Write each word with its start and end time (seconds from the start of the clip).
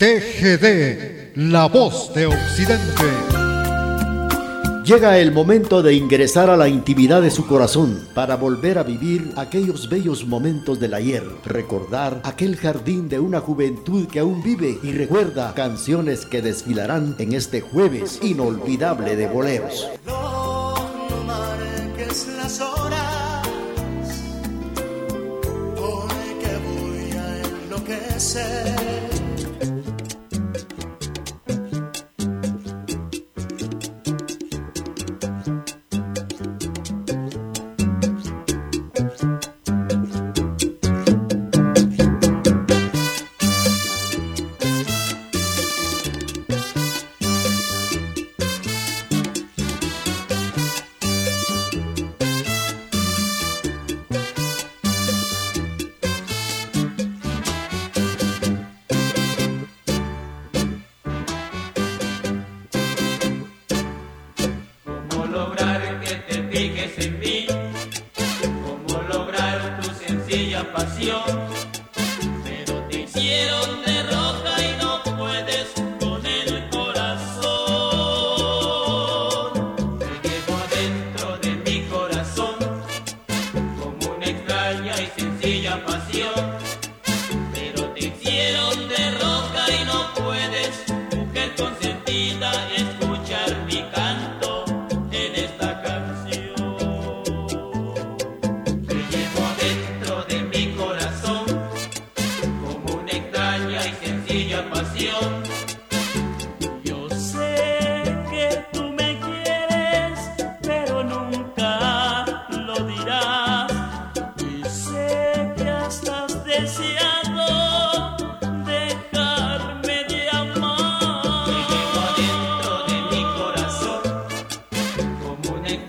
TGD, 0.00 1.36
la 1.36 1.68
voz 1.68 2.14
de 2.14 2.24
Occidente. 2.24 3.04
Llega 4.82 5.18
el 5.18 5.30
momento 5.30 5.82
de 5.82 5.92
ingresar 5.92 6.48
a 6.48 6.56
la 6.56 6.68
intimidad 6.68 7.20
de 7.20 7.30
su 7.30 7.46
corazón 7.46 8.08
para 8.14 8.36
volver 8.36 8.78
a 8.78 8.82
vivir 8.82 9.30
aquellos 9.36 9.90
bellos 9.90 10.26
momentos 10.26 10.80
del 10.80 10.94
ayer, 10.94 11.22
recordar 11.44 12.22
aquel 12.24 12.56
jardín 12.56 13.10
de 13.10 13.20
una 13.20 13.40
juventud 13.40 14.08
que 14.08 14.20
aún 14.20 14.42
vive 14.42 14.78
y 14.82 14.92
recuerda 14.92 15.52
canciones 15.52 16.24
que 16.24 16.40
desfilarán 16.40 17.14
en 17.18 17.34
este 17.34 17.60
jueves 17.60 18.20
inolvidable 18.22 19.16
de 19.16 19.28
boleros. 19.28 19.86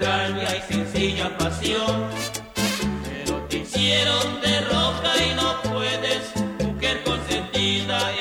extraña 0.02 0.56
y 0.56 0.74
sencilla 0.74 1.38
pasión. 1.38 2.10
Pero 3.06 3.38
te 3.48 3.58
hicieron 3.60 4.42
de 4.42 4.62
roca 4.62 5.12
y 5.24 5.36
no 5.36 5.62
puedes, 5.62 6.34
mujer 6.66 7.04
consentida. 7.04 8.12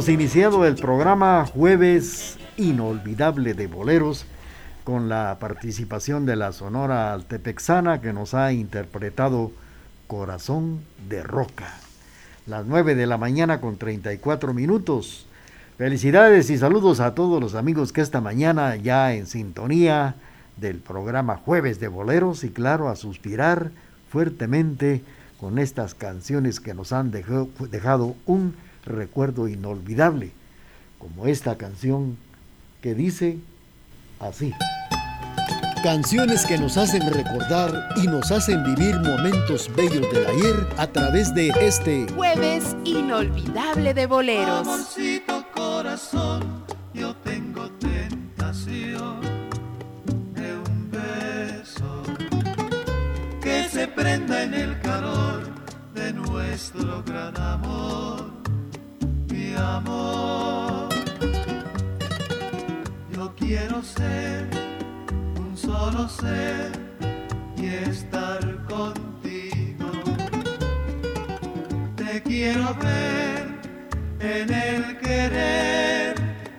Hemos 0.00 0.08
iniciado 0.08 0.64
el 0.64 0.76
programa 0.76 1.44
Jueves 1.44 2.38
Inolvidable 2.56 3.52
de 3.52 3.66
Boleros 3.66 4.24
con 4.82 5.10
la 5.10 5.36
participación 5.38 6.24
de 6.24 6.36
la 6.36 6.52
Sonora 6.52 7.12
Altepexana 7.12 8.00
que 8.00 8.14
nos 8.14 8.32
ha 8.32 8.50
interpretado 8.54 9.52
Corazón 10.06 10.80
de 11.06 11.22
Roca. 11.22 11.74
Las 12.46 12.64
9 12.64 12.94
de 12.94 13.06
la 13.06 13.18
mañana 13.18 13.60
con 13.60 13.76
34 13.76 14.54
minutos. 14.54 15.26
Felicidades 15.76 16.48
y 16.48 16.56
saludos 16.56 17.00
a 17.00 17.14
todos 17.14 17.38
los 17.38 17.54
amigos 17.54 17.92
que 17.92 18.00
esta 18.00 18.22
mañana 18.22 18.76
ya 18.76 19.12
en 19.12 19.26
sintonía 19.26 20.14
del 20.56 20.78
programa 20.78 21.36
Jueves 21.36 21.78
de 21.78 21.88
Boleros 21.88 22.42
y 22.44 22.48
claro 22.48 22.88
a 22.88 22.96
suspirar 22.96 23.70
fuertemente 24.10 25.02
con 25.38 25.58
estas 25.58 25.94
canciones 25.94 26.58
que 26.58 26.72
nos 26.72 26.94
han 26.94 27.10
dejado 27.10 28.16
un 28.24 28.54
recuerdo 28.84 29.48
inolvidable, 29.48 30.32
como 30.98 31.26
esta 31.26 31.56
canción 31.56 32.16
que 32.80 32.94
dice 32.94 33.38
así. 34.18 34.52
Canciones 35.82 36.44
que 36.44 36.58
nos 36.58 36.76
hacen 36.76 37.10
recordar 37.10 37.88
y 37.96 38.06
nos 38.06 38.30
hacen 38.30 38.62
vivir 38.64 38.98
momentos 39.00 39.70
bellos 39.74 40.12
del 40.12 40.26
ayer 40.26 40.68
a 40.76 40.86
través 40.86 41.34
de 41.34 41.48
este 41.60 42.06
jueves 42.14 42.76
inolvidable 42.84 43.94
de 43.94 44.06
boleros. 44.06 44.60
Amorcito 44.60 45.46
corazón, 45.54 46.64
yo 46.92 47.16
tengo 47.16 47.70
tentación 47.72 49.20
de 50.34 50.54
un 50.54 50.90
beso 50.90 52.02
prenda 53.88 54.42
en 54.42 54.54
el 54.54 54.80
calor 54.80 55.42
de 55.94 56.12
nuestro 56.12 57.02
gran 57.04 57.36
amor, 57.36 58.29
mi 59.50 59.56
amor. 59.56 60.88
Yo 63.14 63.34
quiero 63.36 63.82
ser 63.82 64.48
un 65.38 65.56
solo 65.56 66.08
ser 66.08 66.72
y 67.56 67.66
estar 67.66 68.40
contigo. 68.66 69.90
Te 71.96 72.22
quiero 72.22 72.74
ver 72.74 73.48
en 74.20 74.52
el 74.52 74.98
querer 74.98 76.14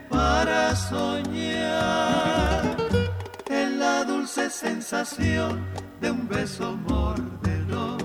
para 0.09 0.75
soñar 0.75 2.61
en 3.49 3.79
la 3.79 4.03
dulce 4.03 4.49
sensación 4.49 5.61
de 6.01 6.11
un 6.11 6.27
beso 6.27 6.75
mordelo. 6.87 7.97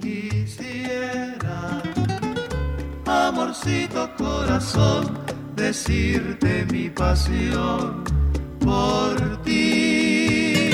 Quisiera, 0.00 1.43
amorcito 3.28 4.10
corazón, 4.16 5.18
decirte 5.56 6.66
mi 6.72 6.90
pasión 6.90 8.04
por 8.60 9.42
ti. 9.42 10.70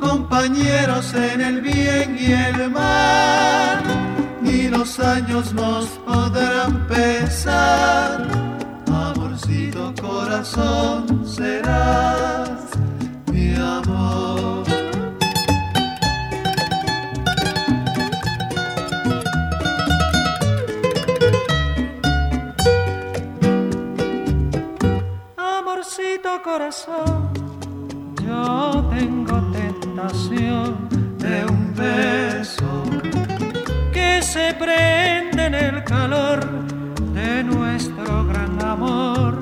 Compañeros 0.00 1.14
en 1.14 1.40
el 1.40 1.60
bien 1.60 2.16
y 2.18 2.32
el 2.32 2.70
mal, 2.70 3.82
ni 4.42 4.68
los 4.68 4.98
años 5.00 5.52
nos 5.52 5.86
podrán 6.06 6.86
pesar. 6.86 8.26
Amorcito 8.86 9.94
corazón 10.00 11.24
serás 11.26 12.66
amor. 13.58 14.65
Corazón, 26.46 27.28
yo 28.24 28.84
tengo 28.96 29.36
tentación 29.50 30.88
de 31.18 31.44
un 31.44 31.74
beso 31.74 32.70
que 33.92 34.22
se 34.22 34.54
prende 34.54 35.46
en 35.46 35.54
el 35.54 35.82
calor 35.82 36.38
de 37.14 37.42
nuestro 37.42 38.24
gran 38.26 38.54
amor, 38.64 39.40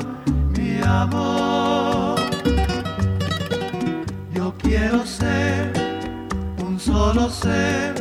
mi 0.57 0.81
amor. 0.83 1.45
Quiero 4.77 5.07
ser 5.07 5.73
un 6.67 6.81
solo 6.81 7.31
ser 7.31 7.95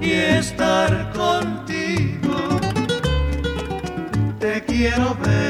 y 0.00 0.12
estar 0.12 1.10
contigo. 1.12 2.36
Te 4.38 4.64
quiero 4.64 5.16
ver 5.24 5.47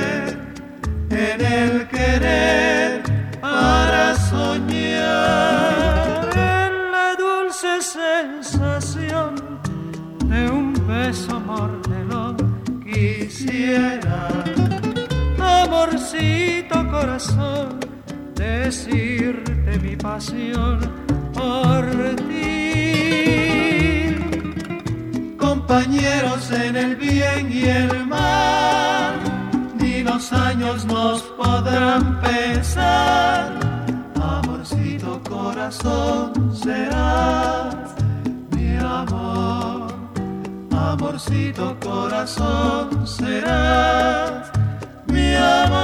en 1.39 1.47
el 1.47 1.89
querer 1.89 3.03
para 3.41 4.15
soñar 4.17 4.99
en 6.35 6.93
la 6.93 7.15
dulce 7.17 7.81
sensación 7.81 9.35
de 10.25 10.51
un 10.51 10.73
beso 10.87 11.41
mordelón. 11.41 12.37
Quisiera, 12.85 14.29
amorcito 15.39 16.89
corazón, 16.91 17.79
decirte 18.35 19.79
mi 19.81 19.97
pasión 19.97 20.79
por 21.35 21.85
ti. 22.29 22.49
Compañeros 25.39 26.51
en 26.51 26.77
el 26.77 26.97
bien 26.97 27.53
y 27.53 27.65
el 27.65 28.07
mal, 28.07 28.98
los 30.19 30.33
años 30.33 30.85
nos 30.87 31.23
podrán 31.23 32.21
pesar. 32.21 33.53
Amorcito 34.21 35.23
corazón 35.23 36.57
serás 36.57 37.95
mi 38.51 38.77
amor. 38.79 39.95
Amorcito 40.73 41.79
corazón 41.79 43.07
serás 43.07 44.51
mi 45.07 45.37
amor. 45.37 45.79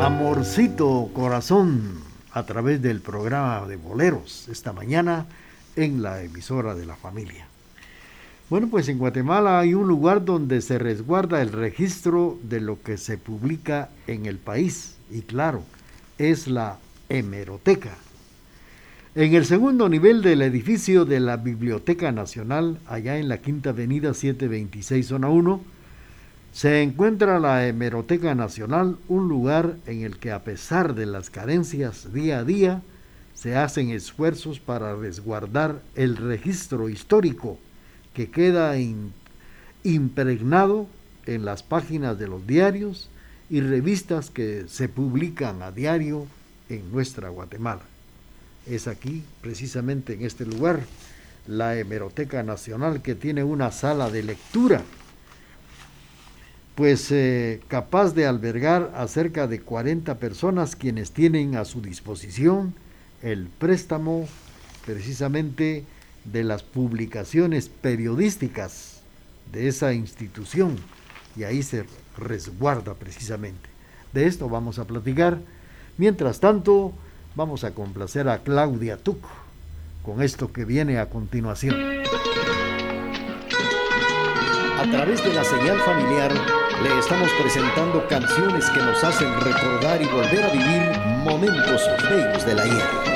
Amorcito 0.00 1.10
Corazón 1.12 2.00
a 2.32 2.44
través 2.44 2.80
del 2.80 3.02
programa 3.02 3.66
de 3.66 3.76
boleros 3.76 4.48
esta 4.48 4.72
mañana 4.72 5.26
en 5.76 6.02
la 6.02 6.22
emisora 6.22 6.74
de 6.74 6.86
la 6.86 6.96
familia. 6.96 7.46
Bueno, 8.54 8.68
pues 8.68 8.88
en 8.88 8.98
Guatemala 8.98 9.58
hay 9.58 9.74
un 9.74 9.88
lugar 9.88 10.24
donde 10.24 10.60
se 10.60 10.78
resguarda 10.78 11.42
el 11.42 11.50
registro 11.50 12.38
de 12.44 12.60
lo 12.60 12.80
que 12.80 12.98
se 12.98 13.18
publica 13.18 13.88
en 14.06 14.26
el 14.26 14.38
país 14.38 14.94
y 15.10 15.22
claro, 15.22 15.64
es 16.18 16.46
la 16.46 16.78
hemeroteca. 17.08 17.96
En 19.16 19.34
el 19.34 19.44
segundo 19.44 19.88
nivel 19.88 20.22
del 20.22 20.40
edificio 20.40 21.04
de 21.04 21.18
la 21.18 21.36
Biblioteca 21.36 22.12
Nacional, 22.12 22.78
allá 22.86 23.18
en 23.18 23.28
la 23.28 23.38
Quinta 23.38 23.70
Avenida 23.70 24.14
726, 24.14 25.04
zona 25.04 25.28
1, 25.30 25.60
se 26.52 26.80
encuentra 26.80 27.40
la 27.40 27.66
Hemeroteca 27.66 28.36
Nacional, 28.36 28.98
un 29.08 29.28
lugar 29.28 29.78
en 29.88 30.02
el 30.02 30.18
que 30.18 30.30
a 30.30 30.44
pesar 30.44 30.94
de 30.94 31.06
las 31.06 31.28
carencias 31.28 32.12
día 32.12 32.38
a 32.38 32.44
día, 32.44 32.82
se 33.34 33.56
hacen 33.56 33.90
esfuerzos 33.90 34.60
para 34.60 34.94
resguardar 34.94 35.82
el 35.96 36.16
registro 36.16 36.88
histórico 36.88 37.58
que 38.14 38.30
queda 38.30 38.76
impregnado 39.82 40.86
en 41.26 41.44
las 41.44 41.62
páginas 41.62 42.18
de 42.18 42.28
los 42.28 42.46
diarios 42.46 43.10
y 43.50 43.60
revistas 43.60 44.30
que 44.30 44.64
se 44.68 44.88
publican 44.88 45.62
a 45.62 45.70
diario 45.70 46.26
en 46.68 46.90
nuestra 46.92 47.28
Guatemala. 47.28 47.82
Es 48.66 48.88
aquí, 48.88 49.22
precisamente 49.42 50.14
en 50.14 50.22
este 50.22 50.46
lugar, 50.46 50.80
la 51.46 51.76
Hemeroteca 51.76 52.42
Nacional 52.42 53.02
que 53.02 53.14
tiene 53.14 53.44
una 53.44 53.70
sala 53.70 54.10
de 54.10 54.22
lectura 54.22 54.82
pues 56.74 57.12
eh, 57.12 57.60
capaz 57.68 58.14
de 58.14 58.26
albergar 58.26 58.92
a 58.96 59.06
cerca 59.06 59.46
de 59.46 59.60
40 59.60 60.16
personas 60.18 60.74
quienes 60.74 61.12
tienen 61.12 61.56
a 61.56 61.64
su 61.64 61.80
disposición 61.80 62.74
el 63.22 63.46
préstamo 63.46 64.26
precisamente 64.84 65.84
de 66.24 66.44
las 66.44 66.62
publicaciones 66.62 67.68
periodísticas 67.68 69.00
de 69.52 69.68
esa 69.68 69.92
institución 69.92 70.76
y 71.36 71.44
ahí 71.44 71.62
se 71.62 71.84
resguarda 72.16 72.94
precisamente. 72.94 73.68
De 74.12 74.26
esto 74.26 74.48
vamos 74.48 74.78
a 74.78 74.86
platicar. 74.86 75.38
Mientras 75.98 76.40
tanto, 76.40 76.92
vamos 77.34 77.64
a 77.64 77.72
complacer 77.72 78.28
a 78.28 78.38
Claudia 78.38 78.96
Tuc 78.96 79.18
con 80.04 80.22
esto 80.22 80.52
que 80.52 80.64
viene 80.64 80.98
a 80.98 81.08
continuación. 81.08 81.74
A 84.78 84.90
través 84.90 85.24
de 85.24 85.32
la 85.32 85.44
señal 85.44 85.78
familiar 85.80 86.32
le 86.82 86.98
estamos 86.98 87.30
presentando 87.40 88.06
canciones 88.08 88.68
que 88.70 88.80
nos 88.80 89.02
hacen 89.02 89.32
recordar 89.40 90.02
y 90.02 90.06
volver 90.06 90.42
a 90.42 90.52
vivir 90.52 90.98
momentos 91.24 91.82
bellos 92.10 92.44
de 92.44 92.54
la 92.54 92.62
ayer. 92.62 93.13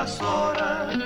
Las 0.00 0.22
horas, 0.22 0.96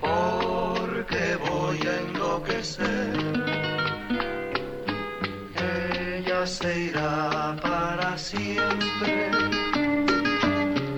porque 0.00 1.24
voy 1.48 1.78
a 1.86 1.94
enloquecer 2.00 3.46
se 6.46 6.80
irá 6.88 7.56
para 7.60 8.16
siempre. 8.16 9.30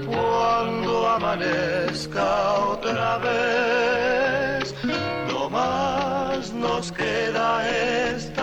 Cuando 0.07 1.09
amanezca 1.09 2.29
otra 2.75 3.19
vez, 3.19 4.75
no 5.33 5.49
más 5.49 6.53
nos 6.53 6.93
queda 6.93 7.47
esta 8.13 8.38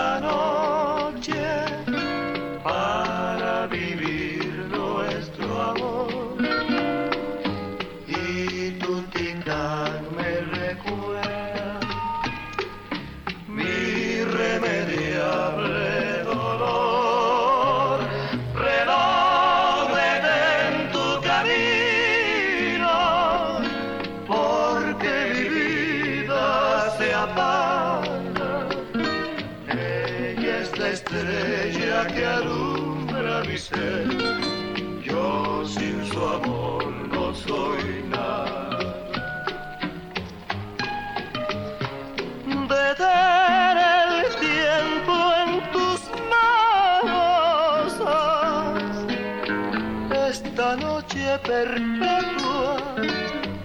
perpetua 51.39 52.77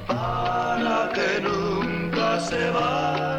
para 0.06 1.10
que 1.14 1.40
nunca 1.40 2.40
se 2.40 2.70
vaya 2.70 3.29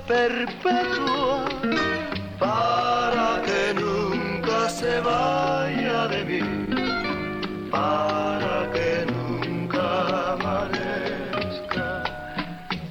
perpetua 0.00 1.44
para 2.38 3.42
que 3.46 3.74
nunca 3.74 4.68
se 4.68 5.00
vaya 5.00 6.08
de 6.08 6.24
mí, 6.24 6.40
para 7.70 8.70
que 8.72 9.06
nunca 9.06 10.32
amanezca, 10.32 12.04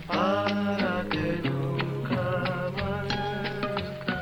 para 0.07 1.05
que 1.09 1.41
nunca 1.43 2.21
amanezca. 2.67 4.17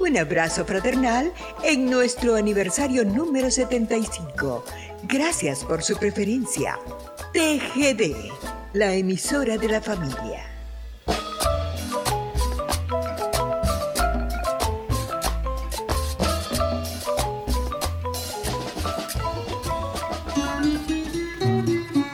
Un 0.00 0.16
abrazo 0.18 0.64
fraternal 0.64 1.32
en 1.62 1.90
nuestro 1.90 2.34
aniversario 2.36 3.04
número 3.04 3.50
75. 3.50 4.64
Gracias 5.12 5.62
por 5.66 5.82
su 5.82 5.94
preferencia. 5.98 6.78
TGD, 7.34 8.32
la 8.72 8.94
emisora 8.94 9.58
de 9.58 9.68
la 9.68 9.82
familia. 9.82 10.46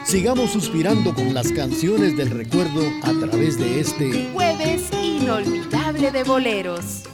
Sigamos 0.03 0.51
suspirando 0.51 1.15
con 1.15 1.33
las 1.33 1.53
canciones 1.53 2.17
del 2.17 2.31
recuerdo 2.31 2.81
a 3.03 3.13
través 3.25 3.57
de 3.57 3.79
este 3.79 4.29
Jueves 4.33 4.89
inolvidable 4.91 6.11
de 6.11 6.23
boleros. 6.25 7.08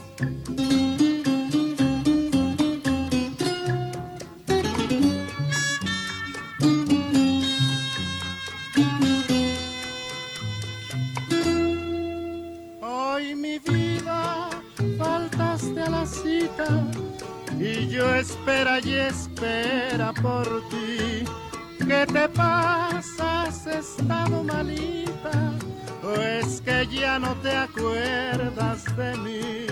Y 17.58 17.88
yo 17.88 18.14
espera 18.14 18.78
y 18.80 18.94
espera 18.94 20.12
por 20.12 20.46
ti. 20.68 21.24
¿Qué 21.78 22.06
te 22.06 22.28
pasa? 22.28 23.42
¿Has 23.42 23.66
estado 23.66 24.44
malita? 24.44 25.52
¿O 26.04 26.12
es 26.20 26.60
que 26.60 26.86
ya 26.86 27.18
no 27.18 27.34
te 27.42 27.56
acuerdas 27.56 28.84
de 28.96 29.16
mí? 29.18 29.66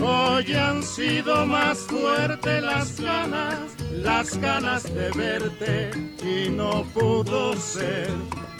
Hoy 0.00 0.52
han 0.54 0.82
sido 0.82 1.46
más 1.46 1.78
fuertes 1.78 2.62
las 2.62 3.00
ganas, 3.00 3.60
las 3.92 4.36
ganas 4.38 4.82
de 4.82 5.10
verte 5.10 5.90
y 6.22 6.48
no 6.50 6.84
pudo 6.92 7.54
ser. 7.56 8.10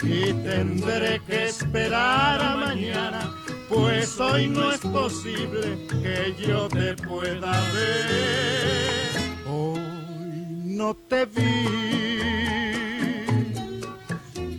Y 0.01 0.33
tendré 0.33 1.21
que 1.27 1.45
esperar 1.45 2.41
a 2.41 2.55
mañana, 2.55 3.33
pues 3.69 4.19
hoy 4.19 4.47
no 4.47 4.71
es 4.71 4.79
posible 4.79 5.87
que 5.87 6.35
yo 6.45 6.67
te 6.67 6.95
pueda 6.95 7.51
ver. 7.73 9.11
Hoy 9.47 9.79
no 10.63 10.93
te 10.95 11.25
vi. 11.25 11.85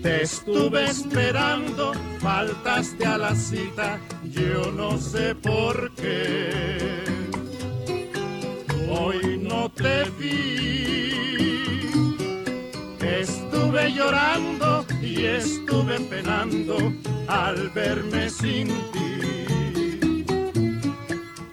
Te 0.02 0.22
estuve 0.22 0.84
esperando, 0.84 1.92
faltaste 2.20 3.04
a 3.06 3.18
la 3.18 3.34
cita, 3.34 3.98
yo 4.22 4.70
no 4.72 4.98
sé 4.98 5.34
por 5.34 5.92
qué. 5.94 7.02
Hoy 8.88 9.38
no 9.42 9.70
te 9.70 10.04
vi. 10.18 11.05
Estuve 13.76 13.92
llorando 13.92 14.87
y 15.02 15.26
estuve 15.26 16.00
penando 16.00 16.95
al 17.28 17.68
verme 17.75 18.30
sin 18.30 18.68
ti. 18.68 20.25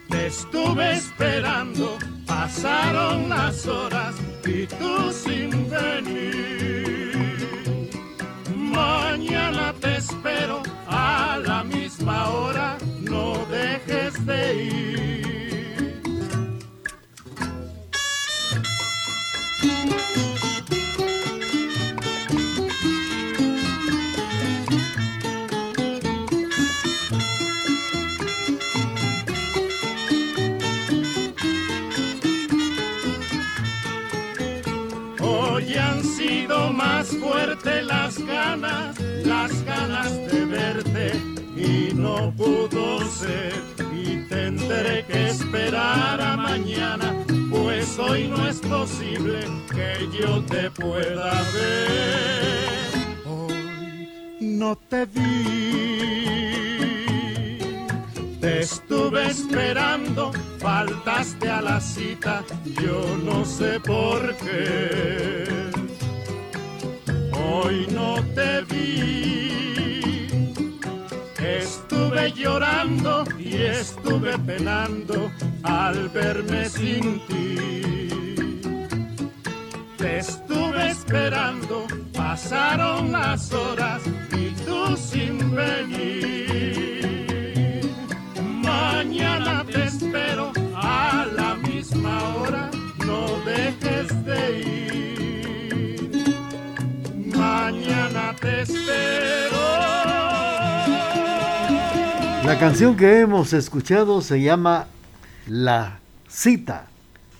Te 0.10 0.27
estuve 0.27 0.94
esperando, 0.94 1.98
pasaron 2.25 3.27
las 3.27 3.68
horas 3.68 4.15
y 4.46 4.65
tú 4.68 5.12
sin 5.12 5.70
venir. 5.70 7.12
Mañana 8.56 9.74
te 9.82 9.98
espero 9.98 10.63
a 10.88 11.38
la 11.46 11.65
misma 11.65 12.30
hora, 12.30 12.77
no 13.01 13.46
dejes 13.48 14.25
de 14.25 14.63
ir. 14.63 15.12
Más 36.47 37.07
fuertes 37.07 37.85
las 37.85 38.17
ganas, 38.19 39.00
las 39.23 39.63
ganas 39.65 40.12
de 40.31 40.45
verte 40.45 41.12
y 41.55 41.93
no 41.93 42.33
pudo 42.35 43.00
ser 43.09 43.53
y 43.93 44.17
tendré 44.27 45.05
que 45.05 45.29
esperar 45.29 46.21
a 46.21 46.35
mañana, 46.35 47.13
pues 47.50 47.97
hoy 47.97 48.27
no 48.27 48.47
es 48.47 48.59
posible 48.59 49.39
que 49.71 50.09
yo 50.19 50.43
te 50.43 50.69
pueda 50.71 51.31
ver. 51.53 52.67
Hoy 53.25 54.09
no 54.41 54.75
te 54.75 55.05
vi. 55.05 55.63
Te 58.41 58.59
estuve 58.59 59.27
esperando, 59.27 60.33
faltaste 60.59 61.50
a 61.50 61.62
la 61.62 61.79
cita, 61.79 62.43
yo 62.81 63.17
no 63.23 63.45
sé 63.45 63.79
por 63.79 64.35
qué. 64.38 65.12
Hoy 67.74 67.88
no 67.92 68.24
te 68.36 68.62
vi. 68.70 70.27
Estuve 71.39 72.32
llorando 72.34 73.24
y 73.39 73.56
estuve 73.56 74.38
penando 74.38 75.32
al 75.63 76.08
verme 76.10 76.70
sin 76.70 77.20
ti. 77.25 78.62
Te 79.98 80.20
estuve 80.20 80.92
esperando, 80.92 81.88
pasaron 82.13 83.12
las 83.12 83.51
horas 83.51 84.03
y 84.38 84.50
tú 84.65 84.96
sin 84.96 85.56
venir. 85.56 86.42
mañana 97.63 98.36
te 98.41 98.62
espero. 98.62 99.58
La 102.46 102.58
canción 102.60 102.98
que 102.98 103.22
hemos 103.22 103.53
escuchado 103.53 104.22
se 104.22 104.41
llama 104.41 104.88
La 105.48 106.00
Cita, 106.27 106.88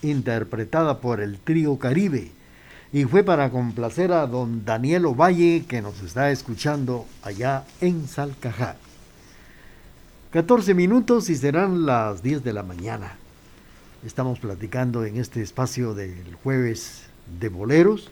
interpretada 0.01 1.01
por 1.01 1.20
el 1.20 1.39
trío 1.39 1.77
Caribe, 1.77 2.32
y 2.94 3.03
fue 3.03 3.24
para 3.24 3.50
complacer 3.50 4.13
a 4.13 4.25
don 4.25 4.63
Daniel 4.63 5.08
Ovalle, 5.08 5.65
que 5.68 5.82
nos 5.82 6.01
está 6.01 6.32
escuchando 6.32 7.06
allá 7.22 7.65
en 7.82 8.08
Salcajá. 8.08 8.77
14 10.32 10.74
minutos 10.74 11.30
y 11.30 11.36
serán 11.36 11.86
las 11.86 12.24
10 12.24 12.46
de 12.46 12.53
la 12.53 12.63
mañana. 12.63 13.18
Estamos 14.06 14.39
platicando 14.39 15.03
en 15.03 15.18
este 15.18 15.42
espacio 15.42 15.94
del 15.94 16.36
jueves 16.42 17.03
de 17.39 17.50
boleros 17.50 18.10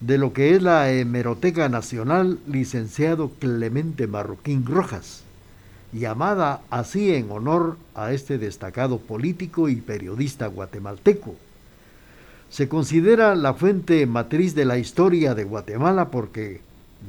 de 0.00 0.18
lo 0.18 0.32
que 0.32 0.54
es 0.54 0.62
la 0.62 0.90
Hemeroteca 0.90 1.68
Nacional 1.68 2.38
licenciado 2.46 3.30
Clemente 3.38 4.06
Marroquín 4.06 4.64
Rojas 4.64 5.24
llamada 5.92 6.62
así 6.70 7.14
en 7.14 7.30
honor 7.30 7.76
a 7.94 8.12
este 8.12 8.38
destacado 8.38 8.98
político 8.98 9.68
y 9.68 9.76
periodista 9.76 10.46
guatemalteco. 10.46 11.34
Se 12.48 12.68
considera 12.68 13.34
la 13.34 13.54
fuente 13.54 14.06
matriz 14.06 14.54
de 14.54 14.64
la 14.64 14.78
historia 14.78 15.34
de 15.34 15.44
Guatemala 15.44 16.10
porque 16.10 16.60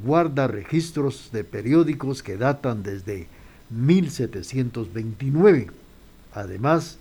guarda 0.03 0.47
registros 0.47 1.29
de 1.31 1.43
periódicos 1.43 2.23
que 2.23 2.37
datan 2.37 2.83
desde 2.83 3.27
1729. 3.69 5.67
Además, 6.33 6.97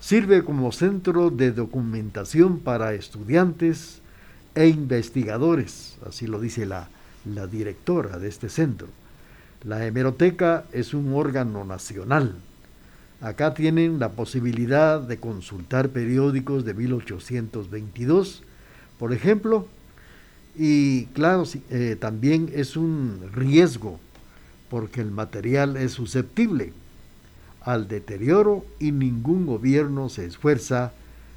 sirve 0.00 0.44
como 0.44 0.72
centro 0.72 1.30
de 1.30 1.52
documentación 1.52 2.58
para 2.58 2.94
estudiantes 2.94 4.00
e 4.58 4.66
investigadores, 4.66 5.96
así 6.04 6.26
lo 6.26 6.40
dice 6.40 6.66
la, 6.66 6.88
directora 7.46 8.18
de 8.18 8.28
este 8.28 8.48
centro. 8.48 8.88
La 9.62 9.86
hemeroteca 9.86 10.64
es 10.72 10.94
un 10.94 11.12
órgano 11.14 11.64
nacional. 11.64 12.34
Acá 13.20 13.54
tienen 13.54 14.00
la 14.00 14.10
posibilidad 14.10 15.00
de 15.00 15.18
consultar 15.18 15.90
periódicos 15.90 16.64
de 16.64 16.74
1822, 16.74 18.42
por 18.98 19.12
ejemplo, 19.12 19.68
y 20.56 21.04
claro, 21.06 21.44
eh, 21.70 21.96
también 22.00 22.50
es 22.52 22.76
un 22.76 23.30
riesgo 23.32 24.00
porque 24.68 25.00
el 25.00 25.12
material 25.12 25.76
es 25.76 25.92
susceptible 25.92 26.72
al 27.60 27.86
deterioro 27.86 28.66
y 28.80 28.90
ningún 28.90 29.46
gobierno 29.46 30.08
se 30.08 30.26
esfuerza 30.26 30.94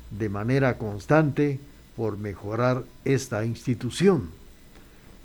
de 0.10 0.28
manera 0.30 0.80
constante 0.80 1.60
por 2.02 2.18
mejorar 2.18 2.84
esta 3.06 3.46
institución. 3.46 4.32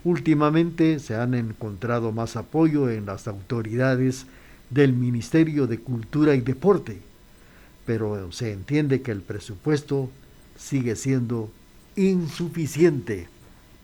Últimamente 0.05 0.99
se 0.99 1.17
han 1.17 1.33
encontrado 1.33 2.13
más 2.13 2.37
apoyo 2.37 2.91
en 2.91 3.07
las 3.07 3.27
autoridades 3.29 4.27
del 4.69 4.93
Ministerio 4.93 5.67
de 5.67 5.79
Cultura 5.79 6.35
y 6.35 6.43
Deporte, 6.43 7.01
pero 7.87 8.31
se 8.31 8.53
entiende 8.53 9.01
que 9.01 9.11
el 9.11 9.23
presupuesto 9.23 10.11
sigue 10.59 10.97
siendo 10.97 11.51
insuficiente 11.97 13.27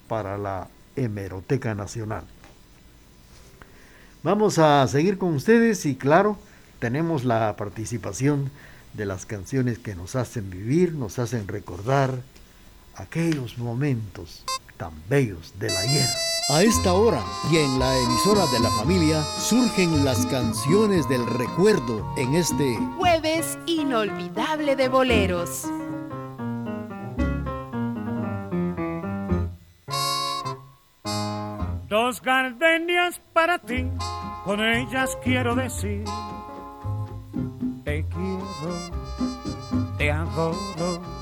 para 0.06 0.36
la 0.36 0.68
Hemeroteca 0.94 1.74
Nacional. 1.74 2.24
Vamos 4.22 4.58
a 4.58 4.86
seguir 4.86 5.16
con 5.16 5.32
ustedes 5.32 5.86
y 5.86 5.94
claro, 5.94 6.36
tenemos 6.78 7.24
la 7.24 7.56
participación 7.56 8.50
de 8.92 9.06
las 9.06 9.24
canciones 9.24 9.78
que 9.78 9.94
nos 9.94 10.14
hacen 10.14 10.50
vivir, 10.50 10.92
nos 10.92 11.18
hacen 11.18 11.48
recordar 11.48 12.20
aquellos 12.96 13.58
momentos 13.58 14.44
tan 14.76 14.92
bellos 15.08 15.52
del 15.58 15.76
ayer. 15.76 16.08
A 16.50 16.62
esta 16.62 16.92
hora 16.92 17.22
y 17.50 17.56
en 17.56 17.78
la 17.78 17.96
emisora 17.96 18.44
de 18.46 18.60
la 18.60 18.70
familia 18.70 19.22
surgen 19.40 20.04
las 20.04 20.26
canciones 20.26 21.08
del 21.08 21.24
recuerdo 21.26 22.12
en 22.16 22.34
este 22.34 22.76
jueves 22.98 23.58
inolvidable 23.66 24.74
de 24.74 24.88
boleros. 24.88 25.66
Dos 31.88 32.20
gardenias 32.22 33.20
para 33.32 33.58
ti, 33.58 33.86
con 34.44 34.60
ellas 34.64 35.16
quiero 35.22 35.54
decir, 35.54 36.04
te 37.84 38.04
quiero, 38.08 38.90
te 39.96 40.10
adoro, 40.10 41.21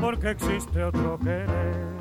porque 0.00 0.30
existe 0.30 0.82
otro 0.82 1.18
querer. 1.18 1.96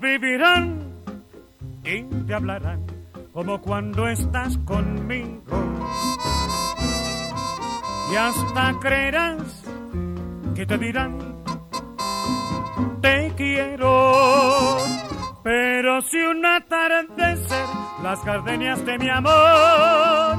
vivirán 0.00 0.78
y 1.84 2.02
te 2.26 2.34
hablarán 2.34 2.84
como 3.32 3.60
cuando 3.60 4.08
estás 4.08 4.56
conmigo. 4.58 5.75
Y 8.16 8.18
hasta 8.18 8.74
creerás 8.80 9.62
que 10.54 10.64
te 10.64 10.78
dirán, 10.78 11.18
te 13.02 13.30
quiero. 13.36 14.78
Pero 15.42 16.00
si 16.00 16.16
un 16.16 16.46
atardecer 16.46 17.66
las 18.02 18.24
gardenias 18.24 18.82
de 18.86 18.98
mi 18.98 19.10
amor 19.10 20.38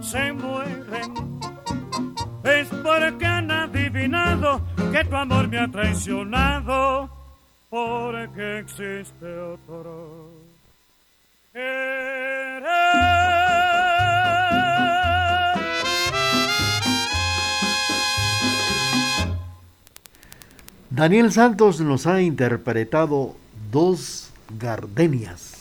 se 0.00 0.32
mueren, 0.32 1.38
es 2.44 2.68
porque 2.82 3.26
han 3.26 3.50
adivinado 3.50 4.62
que 4.90 5.04
tu 5.04 5.16
amor 5.16 5.48
me 5.48 5.58
ha 5.58 5.68
traicionado 5.68 7.10
porque 7.68 8.60
existe 8.60 9.38
otro 9.38 10.30
Daniel 20.96 21.30
Santos 21.30 21.78
nos 21.82 22.06
ha 22.06 22.22
interpretado 22.22 23.36
Dos 23.70 24.30
Gardenias. 24.58 25.52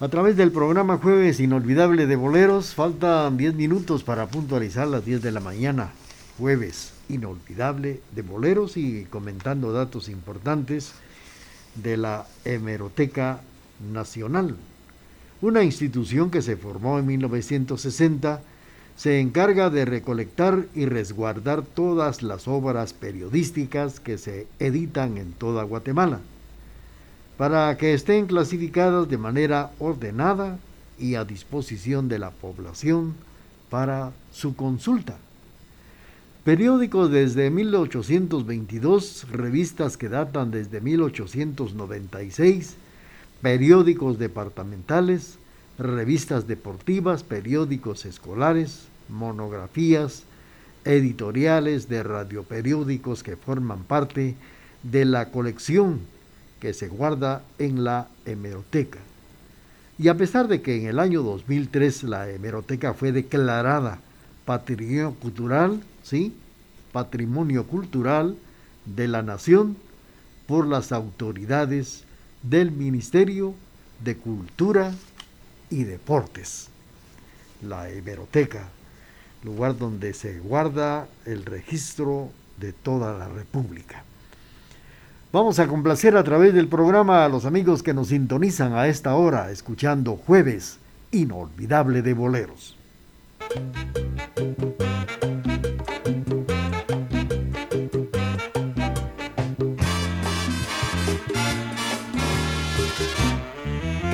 A 0.00 0.08
través 0.08 0.36
del 0.36 0.50
programa 0.50 0.98
Jueves 0.98 1.38
Inolvidable 1.38 2.08
de 2.08 2.16
Boleros, 2.16 2.74
faltan 2.74 3.36
10 3.36 3.54
minutos 3.54 4.02
para 4.02 4.26
puntualizar 4.26 4.88
las 4.88 5.04
10 5.04 5.22
de 5.22 5.30
la 5.30 5.38
mañana, 5.38 5.92
jueves 6.38 6.92
inolvidable 7.08 8.00
de 8.16 8.22
boleros 8.22 8.76
y 8.76 9.04
comentando 9.04 9.70
datos 9.70 10.08
importantes 10.08 10.90
de 11.76 11.98
la 11.98 12.26
Hemeroteca 12.44 13.42
Nacional, 13.92 14.56
una 15.40 15.62
institución 15.62 16.32
que 16.32 16.42
se 16.42 16.56
formó 16.56 16.98
en 16.98 17.06
1960, 17.06 18.40
se 18.98 19.20
encarga 19.20 19.70
de 19.70 19.84
recolectar 19.84 20.66
y 20.74 20.84
resguardar 20.84 21.62
todas 21.62 22.24
las 22.24 22.48
obras 22.48 22.92
periodísticas 22.92 24.00
que 24.00 24.18
se 24.18 24.48
editan 24.58 25.18
en 25.18 25.30
toda 25.30 25.62
Guatemala, 25.62 26.18
para 27.36 27.78
que 27.78 27.94
estén 27.94 28.26
clasificadas 28.26 29.08
de 29.08 29.16
manera 29.16 29.70
ordenada 29.78 30.58
y 30.98 31.14
a 31.14 31.24
disposición 31.24 32.08
de 32.08 32.18
la 32.18 32.32
población 32.32 33.14
para 33.70 34.10
su 34.32 34.56
consulta. 34.56 35.16
Periódicos 36.42 37.12
desde 37.12 37.50
1822, 37.50 39.28
revistas 39.30 39.96
que 39.96 40.08
datan 40.08 40.50
desde 40.50 40.80
1896, 40.80 42.74
periódicos 43.42 44.18
departamentales, 44.18 45.38
revistas 45.78 46.48
deportivas, 46.48 47.22
periódicos 47.22 48.04
escolares, 48.04 48.87
monografías, 49.08 50.24
editoriales 50.84 51.88
de 51.88 52.02
radioperiódicos 52.02 53.22
que 53.22 53.36
forman 53.36 53.84
parte 53.84 54.34
de 54.82 55.04
la 55.04 55.30
colección 55.30 56.00
que 56.60 56.72
se 56.72 56.88
guarda 56.88 57.42
en 57.58 57.84
la 57.84 58.08
hemeroteca. 58.24 58.98
Y 59.98 60.08
a 60.08 60.16
pesar 60.16 60.48
de 60.48 60.62
que 60.62 60.76
en 60.76 60.86
el 60.86 60.98
año 60.98 61.22
2003 61.22 62.04
la 62.04 62.30
hemeroteca 62.30 62.94
fue 62.94 63.12
declarada 63.12 63.98
patrimonio 64.44 65.14
cultural, 65.14 65.82
¿sí? 66.02 66.34
Patrimonio 66.92 67.66
cultural 67.66 68.36
de 68.86 69.08
la 69.08 69.22
nación 69.22 69.76
por 70.46 70.66
las 70.66 70.92
autoridades 70.92 72.04
del 72.42 72.70
Ministerio 72.70 73.54
de 74.02 74.16
Cultura 74.16 74.94
y 75.68 75.84
Deportes. 75.84 76.68
La 77.62 77.90
hemeroteca, 77.90 78.68
lugar 79.42 79.78
donde 79.78 80.14
se 80.14 80.38
guarda 80.40 81.08
el 81.24 81.44
registro 81.44 82.30
de 82.58 82.72
toda 82.72 83.16
la 83.16 83.28
República. 83.28 84.04
Vamos 85.32 85.58
a 85.58 85.68
complacer 85.68 86.16
a 86.16 86.24
través 86.24 86.54
del 86.54 86.68
programa 86.68 87.24
a 87.24 87.28
los 87.28 87.44
amigos 87.44 87.82
que 87.82 87.94
nos 87.94 88.08
sintonizan 88.08 88.72
a 88.72 88.88
esta 88.88 89.14
hora, 89.14 89.50
escuchando 89.50 90.16
Jueves 90.16 90.78
Inolvidable 91.12 92.02
de 92.02 92.14
Boleros. 92.14 92.76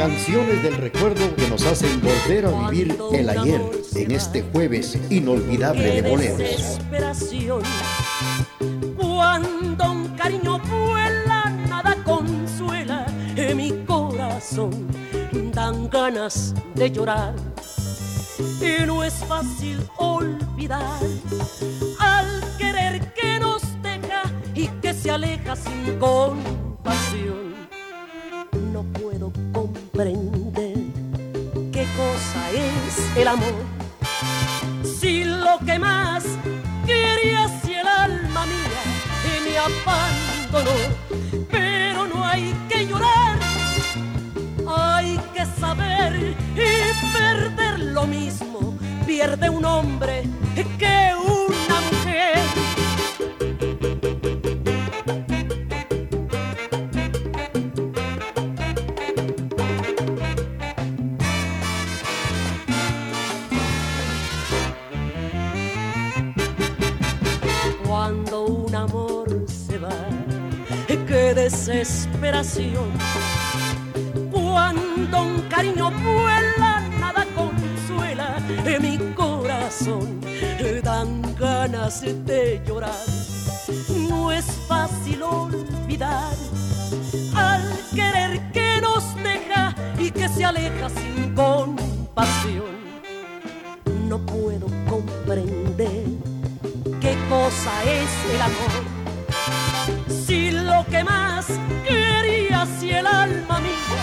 Canciones 0.05 0.63
del 0.63 0.77
recuerdo 0.77 1.35
que 1.35 1.49
nos 1.49 1.65
hacen 1.65 1.99
volver 2.03 2.45
a 2.45 2.69
vivir 2.69 2.95
el 3.15 3.27
ayer 3.27 3.63
en 3.95 4.11
este 4.11 4.43
jueves 4.43 4.99
inolvidable 5.09 6.03
de 6.03 6.11
boleros. 6.11 6.79
Cuando 8.99 9.93
un 9.93 10.09
cariño 10.09 10.59
vuela, 10.59 11.49
nada 11.71 11.97
consuela 12.05 13.07
en 13.35 13.57
mi 13.57 13.73
corazón. 13.87 14.89
Dan 15.55 15.89
ganas 15.89 16.55
de 16.75 16.91
llorar 16.91 17.35
y 18.61 18.85
no 18.85 19.03
es 19.05 19.15
fácil 19.25 19.79
olvidar 19.97 21.01
al 21.99 22.45
querer 22.59 23.11
que 23.15 23.41
nos 23.41 23.63
deja 23.83 24.25
y 24.55 24.69
que 24.83 24.93
se 24.93 25.11
aleja 25.11 25.57
sin 25.57 25.99
compasión. 25.99 27.44
Comprender 29.95 30.75
qué 31.71 31.87
cosa 31.97 32.51
es 32.51 33.17
el 33.17 33.29
amor. 33.29 33.55
Si 34.83 35.23
lo 35.23 35.57
que 35.65 35.79
más 35.79 36.25
quería 36.85 37.49
si 37.63 37.75
el 37.75 37.87
alma 37.87 38.45
mía 38.45 38.83
me 39.45 39.57
abandonó, 39.57 40.77
pero 41.49 42.09
no 42.09 42.27
hay 42.27 42.53
que 42.69 42.89
llorar, 42.89 43.39
hay 44.67 45.17
que 45.33 45.47
saber 45.61 46.35
y 46.57 47.17
perder 47.17 47.79
lo 47.79 48.05
mismo 48.09 48.77
pierde 49.07 49.49
un 49.49 49.65
hombre 49.65 50.25
que 50.77 51.13
una 51.25 51.34
desesperación. 71.45 72.91
Cuando 74.33 75.23
un 75.25 75.43
cariño 75.51 75.91
vuela, 75.91 76.81
nada 76.99 77.27
consuela 77.35 78.39
en 78.65 78.83
mi 78.83 78.97
corazón. 79.15 80.21
Dan 80.83 81.23
ganas 81.39 82.01
de 82.03 82.63
llorar. 82.67 83.05
No 84.09 84.33
es 84.33 84.47
fácil 84.67 85.23
olvidar 85.23 86.35
al 87.35 87.63
querer 87.95 88.41
que 88.53 88.81
nos 88.81 89.05
deja 89.17 89.75
y 89.99 90.11
que 90.11 90.29
se 90.29 90.45
aleja 90.47 90.89
sin 90.89 91.35
compasión. 91.35 92.75
No 94.09 94.19
puedo 94.19 94.67
comprender 94.89 96.07
qué 97.01 97.15
cosa 97.29 97.73
es 97.85 98.11
el 98.35 98.41
amor. 98.41 98.74
Que 100.91 101.03
más 101.03 101.47
quería, 101.87 102.67
si 102.79 102.91
el 102.91 103.07
alma 103.07 103.61
mía 103.61 104.03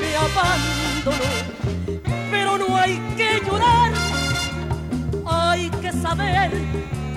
me 0.00 0.16
abandonó, 0.16 1.32
pero 2.30 2.58
no 2.58 2.76
hay 2.76 2.98
que 3.16 3.40
llorar, 3.44 3.92
hay 5.26 5.68
que 5.80 5.92
saber 5.92 6.50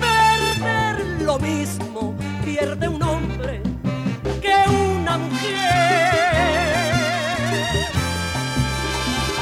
perder 0.00 1.22
lo 1.22 1.38
mismo, 1.38 2.16
pierde 2.44 2.88
un 2.88 3.02
hombre 3.02 3.62
que 4.40 4.54
una 4.70 5.18
mujer. 5.18 5.76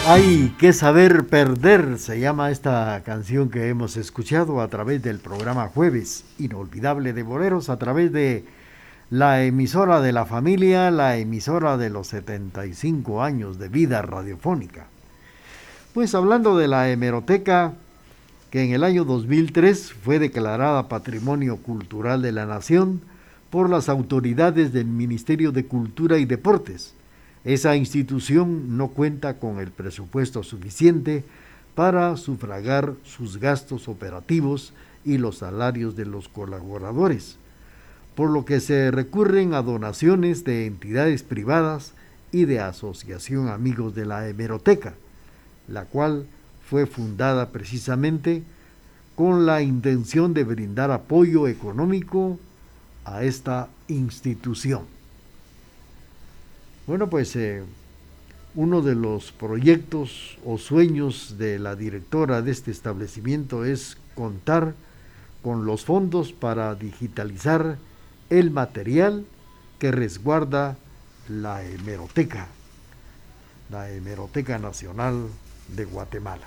Hay 0.06 0.54
que 0.58 0.74
saber 0.74 1.26
perder, 1.26 1.98
se 1.98 2.20
llama 2.20 2.50
esta 2.50 3.02
canción 3.06 3.48
que 3.48 3.68
hemos 3.70 3.96
escuchado 3.96 4.60
a 4.60 4.68
través 4.68 5.02
del 5.02 5.18
programa 5.18 5.68
Jueves 5.68 6.24
Inolvidable 6.38 7.14
de 7.14 7.22
Boleros, 7.22 7.70
a 7.70 7.78
través 7.78 8.12
de 8.12 8.44
la 9.10 9.44
emisora 9.44 10.00
de 10.00 10.12
la 10.12 10.24
familia, 10.24 10.90
la 10.90 11.16
emisora 11.16 11.76
de 11.76 11.90
los 11.90 12.08
75 12.08 13.22
años 13.22 13.58
de 13.58 13.68
vida 13.68 14.02
radiofónica. 14.02 14.86
Pues 15.92 16.14
hablando 16.14 16.56
de 16.56 16.68
la 16.68 16.90
hemeroteca, 16.90 17.74
que 18.50 18.62
en 18.62 18.72
el 18.72 18.84
año 18.84 19.04
2003 19.04 19.92
fue 19.92 20.18
declarada 20.18 20.88
Patrimonio 20.88 21.56
Cultural 21.58 22.22
de 22.22 22.32
la 22.32 22.46
Nación 22.46 23.00
por 23.50 23.68
las 23.68 23.88
autoridades 23.88 24.72
del 24.72 24.86
Ministerio 24.86 25.52
de 25.52 25.66
Cultura 25.66 26.18
y 26.18 26.24
Deportes. 26.24 26.94
Esa 27.44 27.76
institución 27.76 28.76
no 28.76 28.88
cuenta 28.88 29.38
con 29.38 29.58
el 29.58 29.70
presupuesto 29.70 30.42
suficiente 30.42 31.24
para 31.74 32.16
sufragar 32.16 32.94
sus 33.02 33.38
gastos 33.38 33.86
operativos 33.88 34.72
y 35.04 35.18
los 35.18 35.38
salarios 35.38 35.94
de 35.94 36.06
los 36.06 36.28
colaboradores, 36.28 37.36
por 38.14 38.30
lo 38.30 38.44
que 38.44 38.60
se 38.60 38.90
recurren 38.90 39.54
a 39.54 39.62
donaciones 39.62 40.44
de 40.44 40.66
entidades 40.66 41.22
privadas 41.22 41.92
y 42.32 42.44
de 42.44 42.60
Asociación 42.60 43.48
Amigos 43.48 43.94
de 43.94 44.06
la 44.06 44.28
Hemeroteca, 44.28 44.94
la 45.68 45.84
cual 45.84 46.26
fue 46.68 46.86
fundada 46.86 47.50
precisamente 47.50 48.42
con 49.14 49.46
la 49.46 49.62
intención 49.62 50.34
de 50.34 50.44
brindar 50.44 50.90
apoyo 50.90 51.46
económico 51.46 52.38
a 53.04 53.22
esta 53.24 53.68
institución. 53.88 54.82
Bueno, 56.86 57.08
pues 57.08 57.34
eh, 57.36 57.62
uno 58.54 58.82
de 58.82 58.94
los 58.94 59.32
proyectos 59.32 60.38
o 60.44 60.58
sueños 60.58 61.36
de 61.38 61.58
la 61.58 61.76
directora 61.76 62.42
de 62.42 62.50
este 62.50 62.70
establecimiento 62.70 63.64
es 63.64 63.96
contar 64.14 64.74
con 65.42 65.66
los 65.66 65.84
fondos 65.84 66.32
para 66.32 66.74
digitalizar 66.74 67.76
el 68.30 68.50
material 68.50 69.24
que 69.78 69.90
resguarda 69.90 70.76
la 71.28 71.62
hemeroteca, 71.64 72.46
la 73.70 73.90
hemeroteca 73.90 74.58
nacional 74.58 75.28
de 75.74 75.84
Guatemala. 75.84 76.46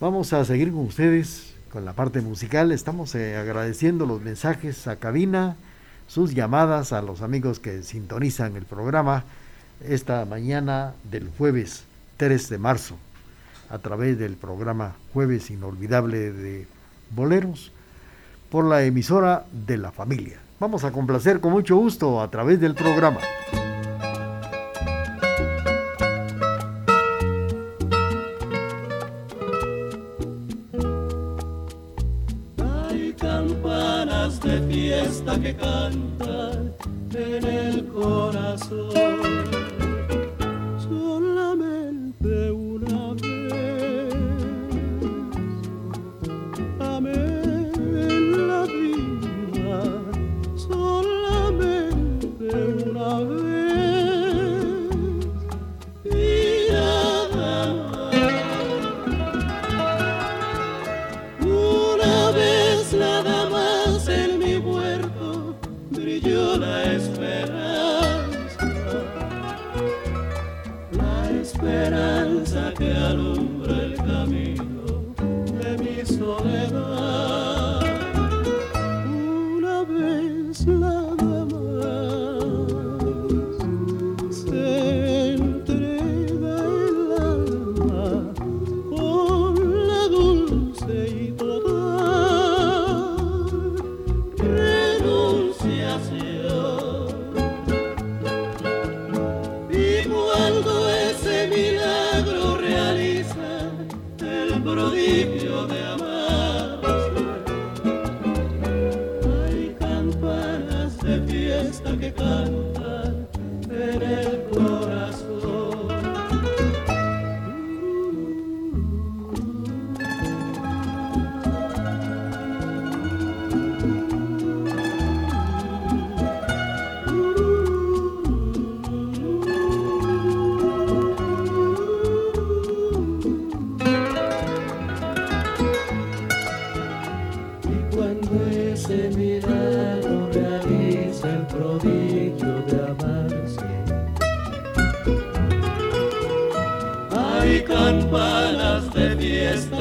Vamos 0.00 0.32
a 0.32 0.44
seguir 0.44 0.72
con 0.72 0.86
ustedes 0.86 1.54
con 1.70 1.84
la 1.84 1.92
parte 1.92 2.20
musical. 2.20 2.72
Estamos 2.72 3.14
eh, 3.14 3.36
agradeciendo 3.36 4.06
los 4.06 4.22
mensajes 4.22 4.86
a 4.86 4.96
cabina 4.96 5.56
sus 6.08 6.34
llamadas 6.34 6.92
a 6.92 7.02
los 7.02 7.22
amigos 7.22 7.58
que 7.58 7.82
sintonizan 7.82 8.56
el 8.56 8.64
programa 8.64 9.24
esta 9.84 10.24
mañana 10.24 10.94
del 11.10 11.28
jueves 11.36 11.84
3 12.16 12.48
de 12.48 12.58
marzo 12.58 12.96
a 13.68 13.78
través 13.78 14.18
del 14.18 14.36
programa 14.36 14.96
Jueves 15.12 15.50
Inolvidable 15.50 16.32
de 16.32 16.66
Boleros 17.10 17.72
por 18.48 18.64
la 18.64 18.82
emisora 18.82 19.44
de 19.52 19.76
la 19.76 19.92
familia. 19.92 20.38
Vamos 20.58 20.84
a 20.84 20.92
complacer 20.92 21.40
con 21.40 21.52
mucho 21.52 21.76
gusto 21.76 22.20
a 22.20 22.30
través 22.30 22.60
del 22.60 22.74
programa. 22.74 23.18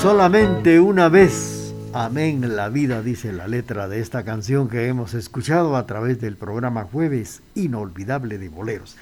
Solamente 0.01 0.81
una 0.81 1.09
vez, 1.09 1.73
amén 1.93 2.57
la 2.57 2.69
vida, 2.69 3.03
dice 3.03 3.33
la 3.33 3.47
letra 3.47 3.89
de 3.89 4.01
esta 4.01 4.25
canción 4.25 4.69
que 4.69 4.89
hemos 4.89 5.15
escuchado 5.15 5.77
a 5.77 5.87
través 5.87 6.21
del 6.21 6.37
programa 6.37 6.85
Jueves 6.85 7.43
Inolvidable 7.55 8.39
de 8.39 8.49
Boleros. 8.49 8.97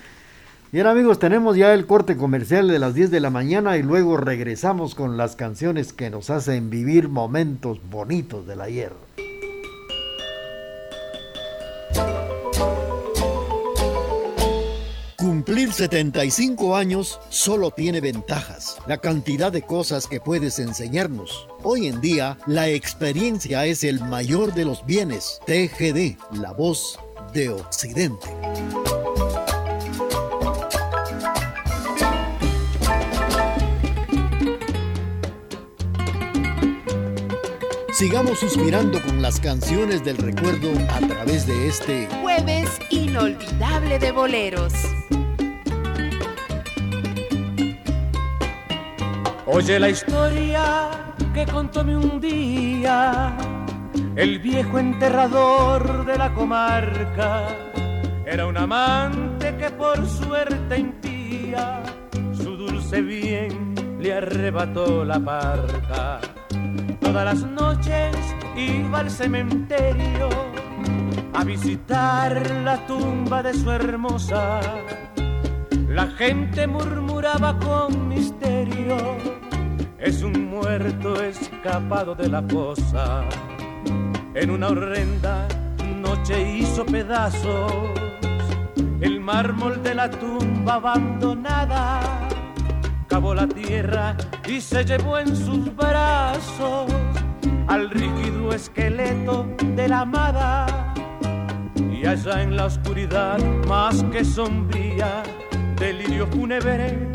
Bien 0.72 0.86
amigos, 0.86 1.18
tenemos 1.18 1.56
ya 1.56 1.74
el 1.74 1.86
corte 1.86 2.16
comercial 2.16 2.68
de 2.68 2.78
las 2.78 2.94
10 2.94 3.10
de 3.10 3.20
la 3.20 3.30
mañana 3.30 3.76
y 3.76 3.82
luego 3.82 4.16
regresamos 4.16 4.94
con 4.94 5.16
las 5.16 5.34
canciones 5.36 5.92
que 5.92 6.10
nos 6.10 6.30
hacen 6.30 6.70
vivir 6.70 7.08
momentos 7.08 7.80
bonitos 7.90 8.46
del 8.46 8.60
ayer. 8.60 8.92
Cumplir 15.40 15.72
75 15.72 16.76
años 16.76 17.18
solo 17.30 17.70
tiene 17.70 18.02
ventajas. 18.02 18.76
La 18.86 18.98
cantidad 18.98 19.50
de 19.50 19.62
cosas 19.62 20.06
que 20.06 20.20
puedes 20.20 20.58
enseñarnos. 20.58 21.48
Hoy 21.62 21.86
en 21.86 22.02
día, 22.02 22.36
la 22.46 22.68
experiencia 22.68 23.64
es 23.64 23.82
el 23.82 24.00
mayor 24.00 24.52
de 24.52 24.66
los 24.66 24.84
bienes. 24.84 25.40
TGD, 25.46 26.18
la 26.38 26.52
voz 26.52 26.98
de 27.32 27.48
Occidente. 27.48 28.28
Sigamos 37.94 38.40
suspirando 38.40 39.00
con 39.02 39.22
las 39.22 39.40
canciones 39.40 40.04
del 40.04 40.18
recuerdo 40.18 40.70
a 40.90 40.98
través 40.98 41.46
de 41.46 41.66
este 41.66 42.08
Jueves 42.20 42.68
inolvidable 42.90 43.98
de 43.98 44.12
boleros. 44.12 44.74
Oye 49.52 49.80
la 49.80 49.88
historia 49.88 50.90
que 51.34 51.44
contóme 51.44 51.96
un 51.96 52.20
día 52.20 53.36
el 54.14 54.38
viejo 54.38 54.78
enterrador 54.78 56.06
de 56.06 56.16
la 56.16 56.32
comarca. 56.32 57.48
Era 58.24 58.46
un 58.46 58.56
amante 58.56 59.56
que 59.56 59.70
por 59.70 60.06
suerte 60.06 60.78
impía 60.78 61.82
su 62.32 62.56
dulce 62.56 63.02
bien 63.02 63.74
le 63.98 64.14
arrebató 64.14 65.04
la 65.04 65.18
parca. 65.18 66.20
Todas 67.00 67.24
las 67.24 67.42
noches 67.42 68.16
iba 68.56 69.00
al 69.00 69.10
cementerio 69.10 70.28
a 71.34 71.42
visitar 71.42 72.50
la 72.64 72.86
tumba 72.86 73.42
de 73.42 73.54
su 73.54 73.68
hermosa. 73.70 74.60
La 75.88 76.06
gente 76.06 76.68
murmuraba 76.68 77.58
con 77.58 78.08
misterio, 78.08 78.96
es 80.00 80.22
un 80.22 80.48
muerto 80.48 81.22
escapado 81.22 82.14
de 82.14 82.28
la 82.28 82.42
fosa. 82.42 83.24
En 84.34 84.50
una 84.50 84.68
horrenda 84.68 85.46
noche 86.00 86.58
hizo 86.58 86.84
pedazos 86.86 87.72
el 89.00 89.20
mármol 89.20 89.82
de 89.82 89.94
la 89.94 90.10
tumba 90.10 90.74
abandonada. 90.74 92.00
Cavó 93.08 93.34
la 93.34 93.46
tierra 93.46 94.16
y 94.48 94.60
se 94.60 94.84
llevó 94.84 95.18
en 95.18 95.34
sus 95.36 95.74
brazos 95.74 96.90
al 97.66 97.90
rígido 97.90 98.52
esqueleto 98.52 99.46
de 99.74 99.88
la 99.88 100.00
amada. 100.00 100.94
Y 101.92 102.06
allá 102.06 102.42
en 102.42 102.56
la 102.56 102.66
oscuridad 102.66 103.38
más 103.66 104.02
que 104.04 104.24
sombría, 104.24 105.22
delirio 105.76 106.26
fúnebre, 106.28 107.10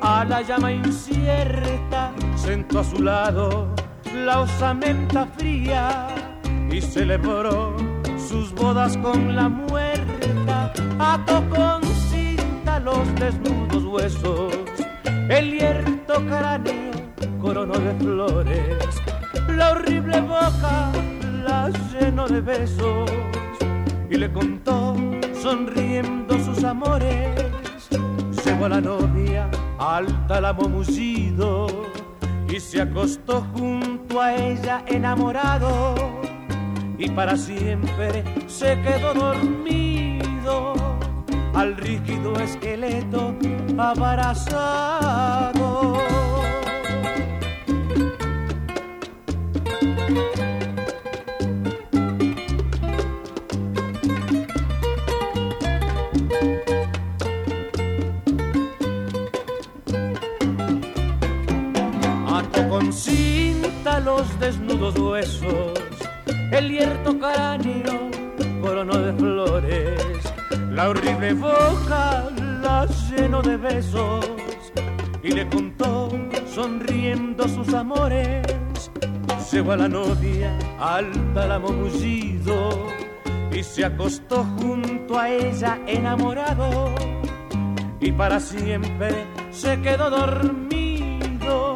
a 0.00 0.24
la 0.24 0.42
llama 0.42 0.72
incierta, 0.72 2.12
sentó 2.46 2.78
a 2.78 2.84
su 2.84 3.02
lado 3.02 3.66
la 4.14 4.40
osamenta 4.40 5.26
fría 5.36 6.06
y 6.70 6.80
celebró 6.80 7.76
sus 8.16 8.54
bodas 8.54 8.96
con 8.98 9.34
la 9.34 9.48
muerta, 9.48 10.72
ató 11.00 11.42
con 11.50 11.82
cinta 12.08 12.78
los 12.78 13.02
desnudos 13.16 13.84
huesos, 13.84 14.54
el 15.28 15.58
hierto 15.58 16.14
cráneo 16.26 16.92
coronó 17.40 17.74
de 17.80 17.94
flores, 17.96 19.02
la 19.48 19.72
horrible 19.72 20.20
boca 20.20 20.92
la 21.44 21.70
llenó 21.92 22.28
de 22.28 22.40
besos 22.40 23.10
y 24.08 24.18
le 24.18 24.32
contó 24.32 24.94
sonriendo 25.42 26.38
sus 26.38 26.62
amores. 26.62 27.44
Llevó 28.44 28.66
a 28.66 28.68
la 28.68 28.80
novia 28.80 29.50
alta 29.78 30.40
la 30.40 30.52
mullido 30.52 31.66
y 32.56 32.60
se 32.60 32.80
acostó 32.80 33.46
junto 33.54 34.18
a 34.18 34.34
ella 34.34 34.82
enamorado 34.86 35.94
y 36.96 37.10
para 37.10 37.36
siempre 37.36 38.24
se 38.46 38.80
quedó 38.80 39.12
dormido 39.12 40.72
al 41.52 41.76
rígido 41.76 42.34
esqueleto 42.40 43.34
abrazado. 43.76 45.16
El 66.52 66.70
hierto 66.70 67.18
cráneo 67.18 68.10
corono 68.62 68.98
de 68.98 69.12
flores, 69.14 70.00
la 70.70 70.88
horrible 70.88 71.34
boca 71.34 72.30
la 72.62 72.86
llenó 73.10 73.42
de 73.42 73.56
besos 73.56 74.30
y 75.22 75.32
le 75.32 75.48
contó 75.48 76.08
sonriendo 76.54 77.48
sus 77.48 77.74
amores. 77.74 78.46
Llevó 79.50 79.72
a 79.72 79.76
la 79.76 79.88
novia 79.88 80.56
al 80.78 81.12
tálamo 81.34 81.68
mullido 81.68 82.86
y 83.52 83.62
se 83.62 83.84
acostó 83.84 84.44
junto 84.58 85.18
a 85.18 85.30
ella 85.30 85.78
enamorado 85.86 86.94
y 88.00 88.12
para 88.12 88.38
siempre 88.40 89.26
se 89.50 89.80
quedó 89.80 90.10
dormido 90.10 91.74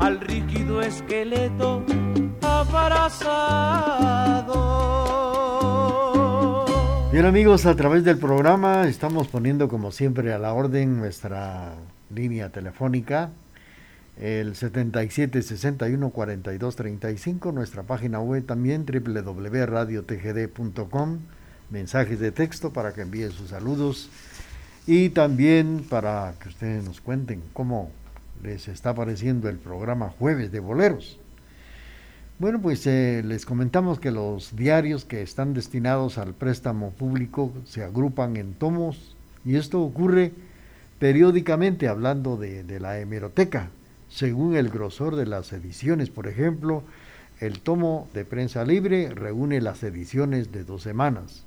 al 0.00 0.20
esqueleto 0.82 1.84
abrazado. 2.40 4.22
Bien 7.12 7.26
amigos, 7.26 7.66
a 7.66 7.76
través 7.76 8.02
del 8.04 8.18
programa 8.18 8.88
estamos 8.88 9.28
poniendo 9.28 9.68
como 9.68 9.92
siempre 9.92 10.32
a 10.32 10.38
la 10.38 10.54
orden 10.54 10.96
nuestra 10.96 11.74
línea 12.14 12.48
telefónica, 12.50 13.30
el 14.18 14.54
77 14.54 15.42
61 15.42 16.10
42 16.10 16.76
35, 16.76 17.52
nuestra 17.52 17.82
página 17.82 18.20
web 18.20 18.46
también 18.46 18.86
www.radiotgd.com, 18.86 21.18
mensajes 21.70 22.20
de 22.20 22.32
texto 22.32 22.72
para 22.72 22.94
que 22.94 23.02
envíen 23.02 23.32
sus 23.32 23.50
saludos 23.50 24.08
y 24.86 25.10
también 25.10 25.84
para 25.88 26.34
que 26.40 26.48
ustedes 26.48 26.84
nos 26.84 27.00
cuenten 27.00 27.42
cómo 27.52 27.90
les 28.42 28.68
está 28.68 28.94
pareciendo 28.94 29.48
el 29.48 29.56
programa 29.56 30.10
Jueves 30.10 30.50
de 30.52 30.60
Boleros. 30.60 31.18
Bueno, 32.38 32.60
pues 32.60 32.86
eh, 32.86 33.22
les 33.24 33.46
comentamos 33.46 34.00
que 34.00 34.10
los 34.10 34.56
diarios 34.56 35.04
que 35.04 35.22
están 35.22 35.54
destinados 35.54 36.18
al 36.18 36.34
préstamo 36.34 36.90
público 36.90 37.52
se 37.64 37.84
agrupan 37.84 38.36
en 38.36 38.54
tomos 38.54 39.14
y 39.44 39.56
esto 39.56 39.80
ocurre 39.80 40.32
periódicamente 40.98 41.88
hablando 41.88 42.36
de, 42.36 42.64
de 42.64 42.80
la 42.80 42.98
hemeroteca, 42.98 43.70
según 44.08 44.56
el 44.56 44.70
grosor 44.70 45.14
de 45.16 45.26
las 45.26 45.52
ediciones. 45.52 46.10
Por 46.10 46.26
ejemplo, 46.26 46.82
el 47.38 47.60
tomo 47.60 48.08
de 48.12 48.24
prensa 48.24 48.64
libre 48.64 49.10
reúne 49.10 49.60
las 49.60 49.82
ediciones 49.82 50.52
de 50.52 50.64
dos 50.64 50.82
semanas. 50.82 51.44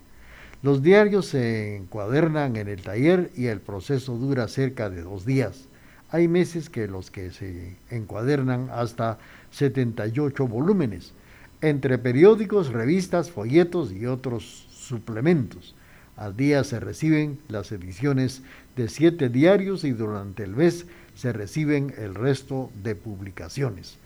Los 0.61 0.81
diarios 0.81 1.27
se 1.27 1.75
encuadernan 1.75 2.55
en 2.55 2.67
el 2.67 2.81
taller 2.81 3.31
y 3.35 3.47
el 3.47 3.59
proceso 3.59 4.17
dura 4.17 4.47
cerca 4.47 4.89
de 4.89 5.01
dos 5.01 5.25
días. 5.25 5.67
Hay 6.09 6.27
meses 6.27 6.69
que 6.69 6.87
los 6.87 7.11
que 7.11 7.31
se 7.31 7.77
encuadernan 7.89 8.69
hasta 8.71 9.17
78 9.51 10.47
volúmenes, 10.47 11.13
entre 11.61 11.97
periódicos, 11.97 12.71
revistas, 12.71 13.31
folletos 13.31 13.91
y 13.91 14.05
otros 14.05 14.67
suplementos. 14.71 15.75
Al 16.15 16.37
día 16.37 16.63
se 16.63 16.79
reciben 16.79 17.39
las 17.49 17.71
ediciones 17.71 18.43
de 18.75 18.87
siete 18.87 19.29
diarios 19.29 19.83
y 19.83 19.91
durante 19.91 20.43
el 20.43 20.55
mes 20.55 20.85
se 21.15 21.33
reciben 21.33 21.93
el 21.97 22.15
resto 22.15 22.71
de 22.83 22.95
publicaciones. 22.95 23.97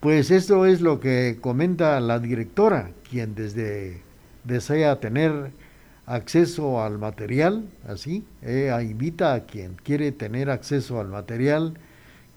Pues 0.00 0.32
esto 0.32 0.66
es 0.66 0.80
lo 0.80 0.98
que 0.98 1.38
comenta 1.40 2.00
la 2.00 2.18
directora, 2.18 2.90
quien 3.08 3.36
desde 3.36 4.02
desea 4.42 4.98
tener 4.98 5.52
acceso 6.06 6.82
al 6.82 6.98
material, 6.98 7.68
así, 7.86 8.24
eh, 8.42 8.76
invita 8.82 9.34
a 9.34 9.40
quien 9.40 9.74
quiere 9.74 10.12
tener 10.12 10.50
acceso 10.50 11.00
al 11.00 11.08
material 11.08 11.74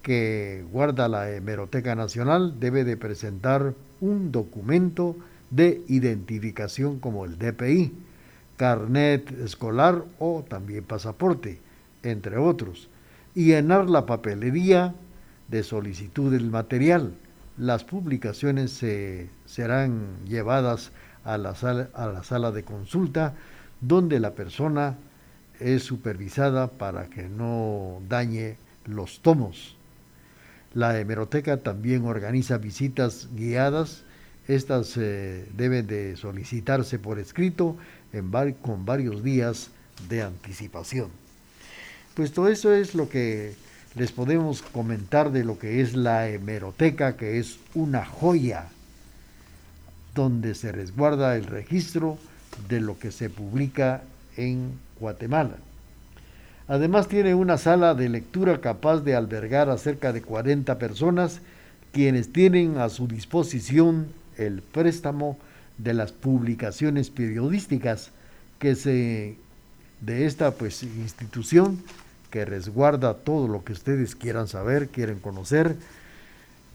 que 0.02 0.64
guarda 0.72 1.08
la 1.08 1.32
Hemeroteca 1.32 1.96
Nacional, 1.96 2.60
debe 2.60 2.84
de 2.84 2.96
presentar 2.96 3.74
un 4.02 4.32
documento 4.32 5.16
de 5.50 5.82
identificación 5.88 7.00
como 7.00 7.26
el 7.26 7.40
DPI, 7.40 7.92
carnet 8.56 9.32
escolar 9.42 10.04
o 10.20 10.46
también 10.48 10.84
pasaporte, 10.84 11.60
entre 12.04 12.38
otros, 12.38 12.90
y 13.34 13.46
llenar 13.46 13.90
la 13.90 14.06
papelería 14.06 14.94
de 15.48 15.64
solicitud 15.64 16.32
del 16.32 16.50
material. 16.52 17.16
Las 17.58 17.84
publicaciones 17.84 18.72
se, 18.72 19.30
serán 19.46 20.24
llevadas 20.28 20.92
a 21.24 21.38
la, 21.38 21.56
sala, 21.56 21.90
a 21.94 22.08
la 22.08 22.24
sala 22.24 22.52
de 22.52 22.64
consulta 22.64 23.34
donde 23.82 24.20
la 24.20 24.34
persona 24.34 24.98
es 25.60 25.84
supervisada 25.84 26.68
para 26.72 27.06
que 27.08 27.24
no 27.30 28.02
dañe 28.08 28.58
los 28.86 29.20
tomos. 29.20 29.76
La 30.74 31.00
hemeroteca 31.00 31.58
también 31.58 32.06
organiza 32.06 32.58
visitas 32.58 33.30
guiadas. 33.36 34.04
Estas 34.48 34.96
eh, 34.98 35.48
deben 35.56 35.88
de 35.88 36.18
solicitarse 36.18 37.00
por 37.00 37.18
escrito 37.20 37.78
con 38.62 38.86
varios 38.86 39.24
días 39.24 39.72
de 40.10 40.22
anticipación. 40.22 41.10
Pues 42.14 42.32
todo 42.32 42.48
eso 42.48 42.74
es 42.74 42.96
lo 42.96 43.10
que 43.10 43.56
les 43.96 44.12
podemos 44.12 44.62
comentar 44.62 45.32
de 45.32 45.44
lo 45.44 45.58
que 45.58 45.82
es 45.82 45.96
la 45.96 46.30
hemeroteca, 46.30 47.18
que 47.18 47.40
es 47.40 47.60
una 47.74 48.06
joya 48.06 48.68
donde 50.14 50.56
se 50.56 50.72
resguarda 50.72 51.36
el 51.36 51.46
registro 51.46 52.18
de 52.68 52.80
lo 52.82 52.98
que 52.98 53.12
se 53.12 53.30
publica 53.30 54.02
en 54.38 54.74
Guatemala. 55.00 55.56
Además 56.68 57.08
tiene 57.08 57.36
una 57.36 57.58
sala 57.58 57.94
de 57.94 58.10
lectura 58.10 58.60
capaz 58.60 59.02
de 59.02 59.16
albergar 59.16 59.70
a 59.70 59.78
cerca 59.78 60.12
de 60.12 60.22
40 60.22 60.80
personas 60.80 61.42
quienes 61.92 62.34
tienen 62.34 62.78
a 62.78 62.90
su 62.90 63.08
disposición 63.08 64.08
el 64.38 64.62
préstamo 64.62 65.38
de 65.78 65.94
las 65.94 66.12
publicaciones 66.12 67.10
periodísticas 67.10 68.12
que 68.60 68.76
se 68.76 69.38
de 70.02 70.26
esta 70.26 70.52
pues 70.52 70.84
institución 70.84 71.82
que 72.32 72.46
resguarda 72.46 73.14
todo 73.14 73.48
lo 73.48 73.64
que 73.64 73.74
ustedes 73.74 74.16
quieran 74.16 74.48
saber, 74.48 74.90
quieren 74.90 75.20
conocer, 75.20 75.76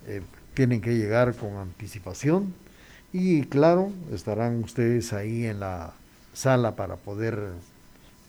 eh, 0.06 0.22
tienen 0.54 0.80
que 0.80 0.96
llegar 0.96 1.34
con 1.34 1.56
anticipación 1.56 2.54
y 3.12 3.42
claro, 3.42 3.90
estarán 4.12 4.62
ustedes 4.62 5.12
ahí 5.12 5.46
en 5.46 5.60
la 5.60 5.92
sala 6.32 6.76
para 6.76 6.96
poder 6.96 7.52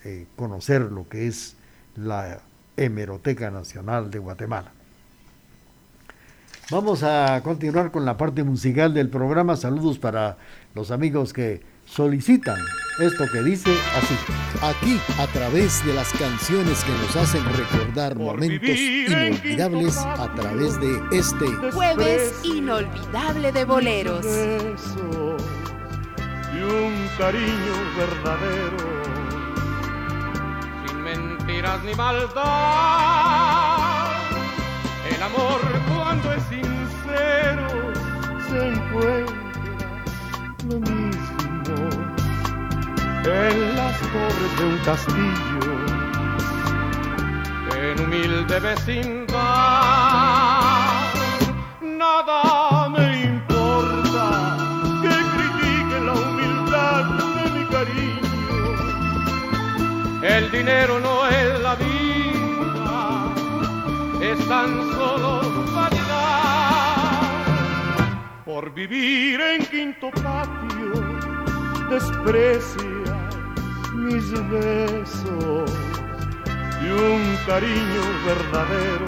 eh, 0.04 0.26
conocer 0.36 0.82
lo 0.82 1.08
que 1.08 1.28
es 1.28 1.56
la 1.96 2.40
Hemeroteca 2.78 3.52
Nacional 3.52 4.10
de 4.10 4.20
Guatemala. 4.20 4.72
Vamos 6.72 7.04
a 7.04 7.42
continuar 7.44 7.92
con 7.92 8.06
la 8.06 8.18
parte 8.18 8.44
musical 8.44 8.94
del 8.94 9.10
programa. 9.10 9.58
Saludos 9.58 10.00
para 10.00 10.38
los 10.74 10.90
amigos 10.90 11.34
que 11.34 11.62
solicitan 11.92 12.58
esto 13.00 13.26
que 13.32 13.42
dice 13.42 13.72
así. 13.98 14.16
Aquí, 14.62 15.00
a 15.20 15.28
través 15.28 15.86
de 15.86 15.94
las 15.94 16.12
canciones 16.14 16.84
que 16.84 16.92
nos 16.92 17.16
hacen 17.16 17.44
recordar 17.54 18.16
momentos 18.16 18.70
inolvidables, 18.70 19.98
a 19.98 20.34
través 20.36 20.80
de 20.80 21.02
este 21.12 21.48
jueves 21.72 22.40
inolvidable 22.44 23.52
de 23.52 23.66
boleros. 23.66 24.26
Y 26.54 26.62
un 26.62 27.10
cariño 27.18 27.74
verdadero, 27.98 28.78
sin 30.86 31.02
mentiras 31.02 31.84
ni 31.84 31.96
maldad. 31.96 32.42
El 35.10 35.24
amor 35.24 35.60
cuando 35.90 36.34
es 36.34 36.44
sincero 36.44 37.68
se 38.48 38.68
encuentra 38.68 39.41
en 43.26 43.76
las 43.76 44.00
torres 44.00 44.58
de 44.58 44.66
un 44.66 44.78
castillo, 44.80 45.74
en 47.78 48.00
humilde 48.02 48.60
vecindad. 48.60 49.38
Nada 51.82 52.90
me 52.90 53.22
importa 53.26 54.58
que 55.04 55.16
critiquen 55.34 56.06
la 56.08 56.14
humildad 56.14 57.04
de 57.36 57.46
mi 57.60 57.66
cariño. 57.66 58.60
El 60.24 60.52
dinero 60.52 61.00
no 61.00 61.28
es 61.28 61.60
la 61.62 61.76
vida, 61.76 63.34
es 64.22 64.48
tan 64.48 64.70
solo 64.94 65.42
vanidad. 65.76 67.22
Por 68.46 68.74
vivir 68.74 69.40
en 69.42 69.66
quinto 69.66 70.10
patio 70.12 70.94
desprecia 71.90 73.01
mis 74.02 74.32
besos 74.50 75.72
y 76.82 76.88
un 76.90 77.38
cariño 77.46 78.02
verdadero, 78.26 79.06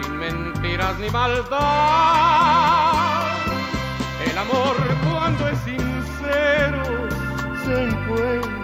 sin 0.00 0.12
mentiras 0.18 0.98
ni 0.98 1.10
maldad. 1.10 1.58
El 4.30 4.38
amor 4.38 4.76
cuando 5.04 5.48
es 5.48 5.58
sincero 5.58 6.84
se 7.64 7.84
encuentra 7.84 8.58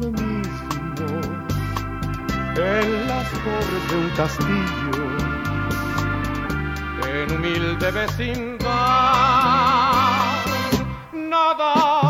lo 0.00 0.08
mismo 0.10 1.06
en 2.56 3.08
las 3.08 3.28
torres 3.44 3.82
de 3.90 3.96
un 3.98 4.10
castillo, 4.16 5.04
en 7.06 7.26
humilde 7.36 7.90
vecindad. 7.90 8.64
Nada 11.12 12.03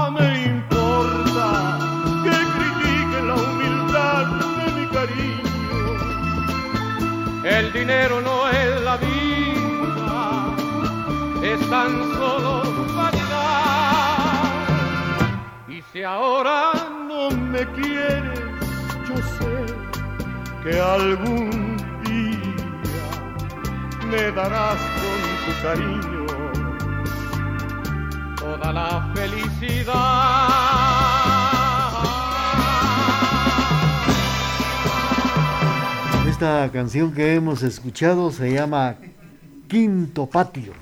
Dinero 8.04 8.20
no 8.20 8.48
es 8.50 8.82
la 8.82 8.96
vida, 8.98 10.54
es 11.42 11.70
tan 11.70 11.90
solo 12.12 12.62
vanidad. 12.94 14.28
Y 15.68 15.80
si 15.90 16.02
ahora 16.02 16.72
no 17.08 17.30
me 17.30 17.64
quieres, 17.72 18.40
yo 19.08 19.16
sé 19.38 19.64
que 20.62 20.78
algún 20.78 21.78
día 22.04 23.08
me 24.10 24.30
darás 24.32 24.80
con 25.00 25.18
tu 25.46 25.52
cariño 25.62 26.26
toda 28.36 28.70
la 28.70 28.90
felicidad. 29.14 31.03
Esta 36.44 36.70
canción 36.70 37.14
que 37.14 37.34
hemos 37.34 37.62
escuchado 37.62 38.30
se 38.30 38.52
llama 38.52 38.96
Quinto 39.66 40.26
Patio. 40.26 40.74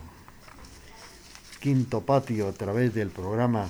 Quinto 1.60 2.00
Patio 2.00 2.48
a 2.48 2.52
través 2.52 2.92
del 2.94 3.10
programa 3.10 3.68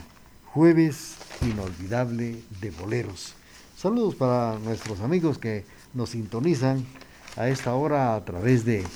Jueves 0.55 1.16
Inolvidable 1.43 2.45
de 2.62 2.70
Boleros. 2.70 3.34
Saludos 3.76 4.14
para 4.14 4.59
nuestros 4.61 5.01
amigos 5.01 5.36
que 5.36 5.66
nos 5.93 6.09
sintonizan 6.09 6.82
a 7.36 7.49
esta 7.49 7.74
hora 7.74 8.14
a 8.14 8.24
través 8.24 8.64
de 8.64 8.86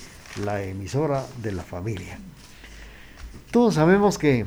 la 0.43 0.63
emisora 0.63 1.23
de 1.43 1.51
la 1.51 1.61
familia. 1.61 2.17
Todos 3.51 3.75
sabemos 3.75 4.17
que, 4.17 4.43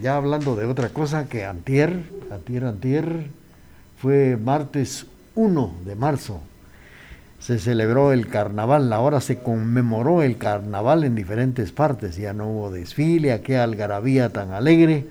ya 0.00 0.14
hablando 0.14 0.54
de 0.54 0.66
otra 0.66 0.90
cosa, 0.90 1.28
que 1.28 1.44
antier, 1.44 2.04
antier, 2.30 2.64
antier, 2.64 3.30
fue 4.00 4.36
martes 4.36 5.06
1 5.34 5.74
de 5.84 5.96
marzo. 5.96 6.40
Se 7.40 7.58
celebró 7.58 8.12
el 8.12 8.28
carnaval, 8.28 8.92
ahora 8.92 9.20
se 9.20 9.38
conmemoró 9.38 10.22
el 10.22 10.38
carnaval 10.38 11.04
en 11.04 11.14
diferentes 11.14 11.72
partes, 11.72 12.16
ya 12.16 12.32
no 12.32 12.48
hubo 12.48 12.70
desfile, 12.70 13.32
aquella 13.32 13.64
algarabía 13.64 14.30
tan 14.30 14.52
alegre, 14.52 15.06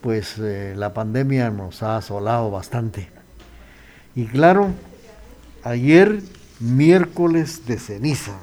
pues 0.00 0.36
eh, 0.38 0.74
la 0.76 0.94
pandemia 0.94 1.50
nos 1.50 1.82
ha 1.82 1.96
asolado 1.96 2.50
bastante. 2.50 3.08
Y 4.14 4.26
claro, 4.26 4.70
ayer 5.64 6.22
miércoles 6.60 7.66
de 7.66 7.78
ceniza, 7.78 8.38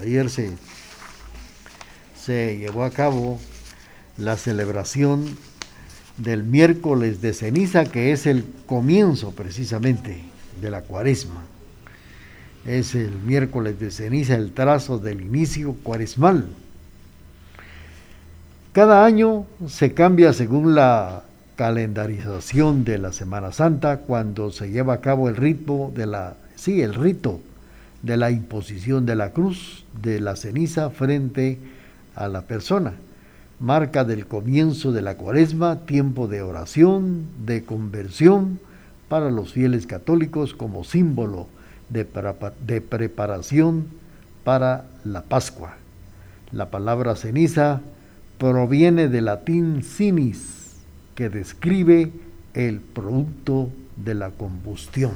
ayer 0.00 0.28
se, 0.30 0.52
se 2.20 2.58
llevó 2.58 2.84
a 2.84 2.90
cabo 2.90 3.38
la 4.16 4.36
celebración 4.36 5.36
del 6.16 6.44
miércoles 6.44 7.20
de 7.20 7.32
ceniza, 7.32 7.84
que 7.84 8.12
es 8.12 8.26
el 8.26 8.44
comienzo 8.66 9.32
precisamente 9.32 10.22
de 10.60 10.70
la 10.70 10.82
cuaresma. 10.82 11.42
Es 12.66 12.94
el 12.94 13.12
miércoles 13.26 13.78
de 13.78 13.90
ceniza 13.90 14.36
el 14.36 14.52
trazo 14.52 14.98
del 14.98 15.20
inicio 15.20 15.76
cuaresmal. 15.82 16.46
Cada 18.72 19.04
año 19.04 19.44
se 19.68 19.92
cambia 19.92 20.32
según 20.32 20.74
la 20.74 21.24
calendarización 21.56 22.84
de 22.84 22.98
la 22.98 23.12
Semana 23.12 23.52
Santa 23.52 23.98
cuando 23.98 24.50
se 24.50 24.70
lleva 24.70 24.94
a 24.94 25.00
cabo 25.00 25.28
el 25.28 25.36
ritmo 25.36 25.92
de 25.94 26.06
la 26.06 26.36
sí, 26.56 26.80
el 26.80 26.94
rito 26.94 27.40
de 28.02 28.16
la 28.16 28.30
imposición 28.30 29.04
de 29.06 29.14
la 29.14 29.30
cruz 29.30 29.84
de 30.02 30.20
la 30.20 30.34
ceniza 30.34 30.90
frente 30.90 31.58
a 32.16 32.28
la 32.28 32.42
persona, 32.42 32.94
marca 33.60 34.04
del 34.04 34.26
comienzo 34.26 34.90
de 34.90 35.02
la 35.02 35.16
Cuaresma, 35.16 35.80
tiempo 35.86 36.28
de 36.28 36.42
oración, 36.42 37.26
de 37.44 37.64
conversión 37.64 38.58
para 39.08 39.30
los 39.30 39.52
fieles 39.52 39.86
católicos 39.86 40.54
como 40.54 40.82
símbolo 40.82 41.46
de, 41.88 42.80
preparación 42.80 43.86
para 44.44 44.84
la 45.04 45.22
Pascua. 45.22 45.76
La 46.52 46.70
palabra 46.70 47.16
ceniza 47.16 47.80
proviene 48.38 49.08
del 49.08 49.26
latín 49.26 49.82
cinis, 49.82 50.76
que 51.14 51.28
describe 51.28 52.12
el 52.54 52.80
producto 52.80 53.70
de 53.96 54.14
la 54.14 54.30
combustión. 54.30 55.12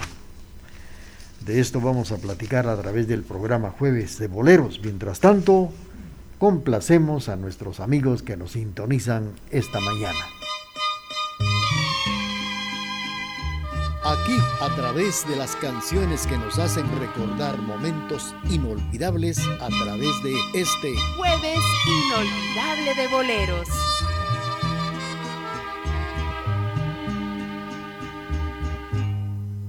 De 1.44 1.60
esto 1.60 1.80
vamos 1.80 2.12
a 2.12 2.18
platicar 2.18 2.68
a 2.68 2.80
través 2.80 3.08
del 3.08 3.22
programa 3.22 3.70
Jueves 3.70 4.18
de 4.18 4.26
Boleros. 4.26 4.80
Mientras 4.82 5.20
tanto, 5.20 5.70
complacemos 6.38 7.28
a 7.28 7.36
nuestros 7.36 7.80
amigos 7.80 8.22
que 8.22 8.36
nos 8.36 8.52
sintonizan 8.52 9.32
esta 9.50 9.80
mañana. 9.80 10.37
Aquí, 14.08 14.38
a 14.62 14.74
través 14.74 15.28
de 15.28 15.36
las 15.36 15.54
canciones 15.56 16.26
que 16.26 16.38
nos 16.38 16.58
hacen 16.58 16.86
recordar 16.98 17.58
momentos 17.58 18.34
inolvidables, 18.48 19.38
a 19.60 19.68
través 19.68 20.22
de 20.22 20.34
este 20.54 20.94
Jueves 21.18 21.60
Inolvidable 21.86 22.94
de 22.96 23.08
Boleros. 23.08 23.68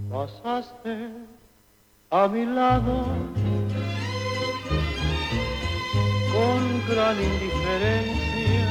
pasaste 0.10 1.10
a 2.10 2.28
mi 2.28 2.46
lado 2.46 3.06
con 6.34 6.60
gran 6.90 7.16
indiferencia. 7.22 8.68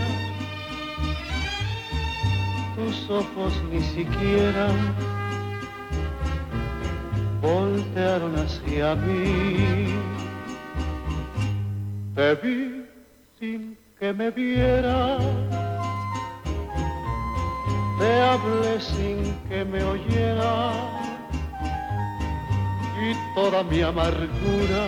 Tus 2.77 3.11
ojos 3.11 3.53
ni 3.71 3.81
siquiera 3.81 4.69
voltearon 7.41 8.37
hacia 8.37 8.95
mí. 8.95 9.95
Te 12.15 12.35
vi 12.37 12.85
sin 13.39 13.79
que 13.99 14.13
me 14.13 14.31
vieras 14.31 15.23
te 17.99 18.21
hablé 18.23 18.81
sin 18.81 19.35
que 19.49 19.65
me 19.65 19.83
oyera 19.83 20.73
y 23.03 23.35
toda 23.35 23.63
mi 23.65 23.83
amargura 23.83 24.85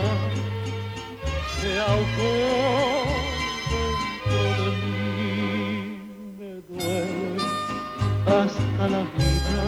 se 1.60 1.80
ahogó 1.80 2.34
dentro 4.26 4.42
de 4.58 4.68
mí. 4.82 5.02
Me 6.38 6.52
duele 6.68 7.42
hasta 8.26 8.88
la 8.88 9.02
vida 9.18 9.62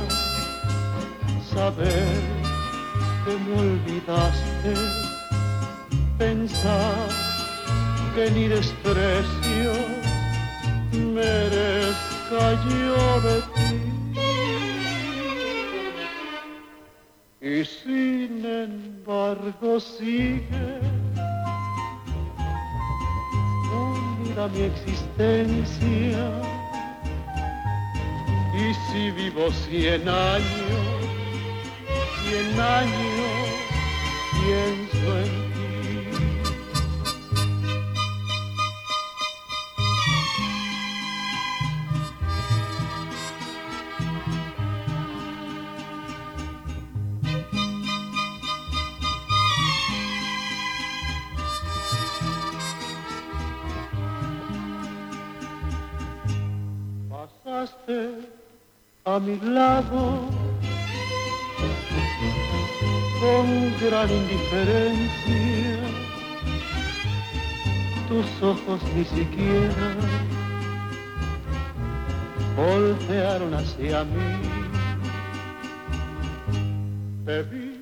saber 1.52 2.41
que 3.24 3.36
me 3.44 3.60
olvidaste, 3.60 4.74
pensar 6.18 7.08
que 8.14 8.30
ni 8.30 8.48
desprecio 8.48 9.72
merezca 10.92 12.52
yo 12.68 13.20
de 13.20 13.40
ti. 13.54 13.92
y 17.42 17.64
sin 17.64 18.44
embargo 18.44 19.80
sigue 19.80 20.78
unida 23.74 24.46
mi 24.48 24.62
existencia. 24.62 26.42
Y 28.54 28.74
si 28.74 29.10
vivo 29.10 29.50
cien 29.50 30.08
años, 30.08 31.01
cien 32.32 32.60
años 32.60 33.12
pienso 34.32 35.18
en 35.18 35.42
a 59.04 59.18
mi 59.18 59.36
lado 59.40 60.21
gran 63.84 64.10
indiferencia. 64.10 65.78
Tus 68.08 68.42
ojos 68.42 68.80
ni 68.94 69.04
siquiera 69.04 69.94
voltearon 72.56 73.54
hacia 73.54 74.04
mí. 74.04 74.32
Te 77.24 77.42
vi 77.44 77.80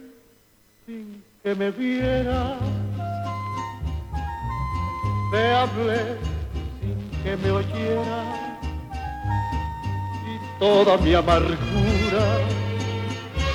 sin 0.86 1.24
que 1.42 1.55
me 1.55 1.70
viera 1.70 2.57
te 5.30 5.53
hablé 5.55 6.16
sin 6.80 7.22
que 7.22 7.36
me 7.36 7.51
oyera 7.53 8.24
y 10.26 10.59
toda 10.59 10.96
mi 10.98 11.14
amargura 11.14 12.26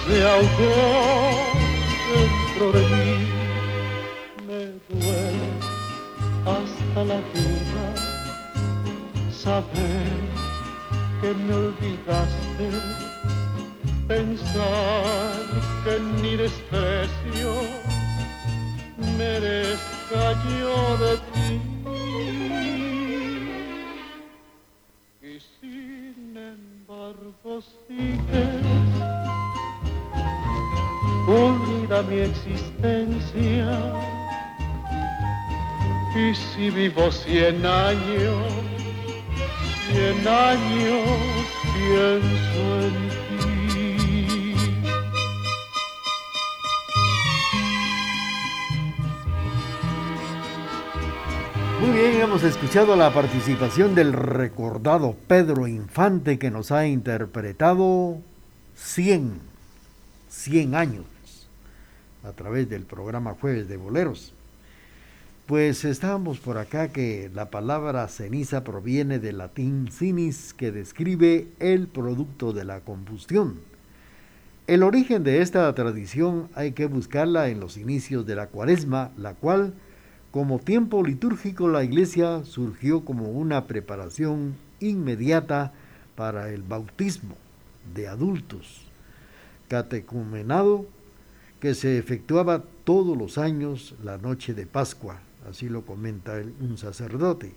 se 0.08 0.24
ahogó 0.24 1.55
dentro 2.56 2.72
de 2.72 2.88
mí. 2.88 3.28
Me 4.48 4.62
duele 4.90 5.50
hasta 6.46 7.04
la 7.04 7.20
vida 7.34 7.86
saber 9.32 10.08
que 11.22 11.34
me 11.34 11.54
olvidaste, 11.54 12.70
pensar 14.08 15.36
que 15.84 16.00
ni 16.22 16.36
desprecio 16.36 17.52
merezca 19.18 20.34
yo 20.60 20.98
de 20.98 21.18
ti. 21.18 21.35
Mi 32.16 32.22
existencia. 32.22 33.94
Y 36.16 36.34
si 36.34 36.70
vivo 36.70 37.12
cien 37.12 37.66
años, 37.66 38.54
cien 39.92 40.28
años 40.28 41.10
pienso 41.74 42.82
en 42.82 42.94
ti. 43.40 44.56
Muy 51.82 51.92
bien, 51.92 52.22
hemos 52.22 52.44
escuchado 52.44 52.96
la 52.96 53.14
participación 53.14 53.94
del 53.94 54.14
recordado 54.14 55.16
Pedro 55.28 55.68
Infante 55.68 56.40
que 56.40 56.50
nos 56.50 56.72
ha 56.72 56.88
interpretado 56.88 58.20
100, 58.76 59.42
100 60.30 60.76
años 60.76 61.15
a 62.26 62.32
través 62.34 62.70
del 62.70 62.84
programa 62.84 63.36
Jueves 63.40 63.68
de 63.68 63.78
Boleros. 63.78 64.34
Pues 65.46 65.86
estábamos 65.86 66.40
por 66.40 66.58
acá 66.58 66.88
que 66.88 67.30
la 67.34 67.52
palabra 67.52 68.08
ceniza 68.08 68.64
proviene 68.64 69.20
del 69.20 69.38
latín 69.38 69.90
cinis 69.92 70.56
que 70.56 70.72
describe 70.72 71.48
el 71.60 71.88
producto 71.88 72.52
de 72.52 72.66
la 72.66 72.80
combustión. 72.80 73.60
El 74.66 74.82
origen 74.82 75.24
de 75.24 75.44
esta 75.44 75.72
tradición 75.76 76.50
hay 76.56 76.72
que 76.72 76.88
buscarla 76.88 77.50
en 77.50 77.60
los 77.60 77.78
inicios 77.78 78.26
de 78.26 78.36
la 78.36 78.48
cuaresma, 78.48 79.12
la 79.18 79.36
cual 79.36 79.76
como 80.32 80.58
tiempo 80.58 81.04
litúrgico 81.04 81.68
la 81.68 81.84
iglesia 81.84 82.44
surgió 82.44 83.06
como 83.06 83.30
una 83.30 83.68
preparación 83.68 84.56
inmediata 84.80 85.72
para 86.16 86.50
el 86.50 86.64
bautismo 86.64 87.36
de 87.94 88.08
adultos, 88.08 88.82
catecumenado 89.68 90.88
que 91.66 91.74
se 91.74 91.98
efectuaba 91.98 92.64
todos 92.84 93.18
los 93.18 93.40
años 93.40 93.96
la 94.04 94.20
noche 94.20 94.54
de 94.54 94.68
Pascua, 94.68 95.20
así 95.50 95.68
lo 95.68 95.84
comenta 95.84 96.40
un 96.62 96.78
sacerdote. 96.78 97.54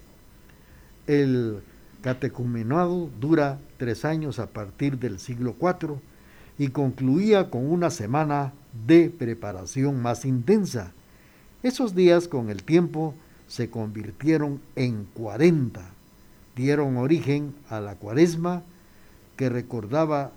El 1.06 1.60
catecumenado 2.00 3.10
dura 3.20 3.58
tres 3.76 4.06
años 4.06 4.38
a 4.38 4.46
partir 4.46 4.98
del 4.98 5.18
siglo 5.18 5.54
IV 5.60 5.96
y 6.56 6.68
concluía 6.68 7.50
con 7.50 7.70
una 7.70 7.90
semana 7.90 8.54
de 8.86 9.10
preparación 9.10 10.00
más 10.00 10.24
intensa 10.24 10.92
esos 11.62 11.94
días 11.94 12.28
con 12.28 12.48
el 12.48 12.62
tiempo 12.62 13.14
se 13.46 13.68
convirtieron 13.68 14.58
en 14.74 15.04
cuarenta, 15.12 15.90
dieron 16.56 16.96
origen 16.96 17.54
a 17.68 17.80
la 17.80 17.96
cuaresma 17.96 18.62
que 19.36 19.50
recordaba 19.50 20.32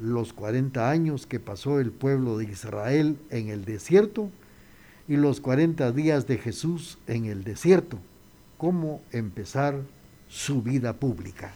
los 0.00 0.32
cuarenta 0.32 0.90
años 0.90 1.26
que 1.26 1.40
pasó 1.40 1.80
el 1.80 1.90
pueblo 1.90 2.38
de 2.38 2.44
Israel 2.44 3.18
en 3.30 3.48
el 3.48 3.64
desierto 3.64 4.30
y 5.08 5.16
los 5.16 5.40
cuarenta 5.40 5.92
días 5.92 6.26
de 6.26 6.38
Jesús 6.38 6.98
en 7.06 7.24
el 7.24 7.44
desierto, 7.44 7.98
cómo 8.58 9.02
empezar 9.12 9.80
su 10.28 10.62
vida 10.62 10.92
pública. 10.94 11.52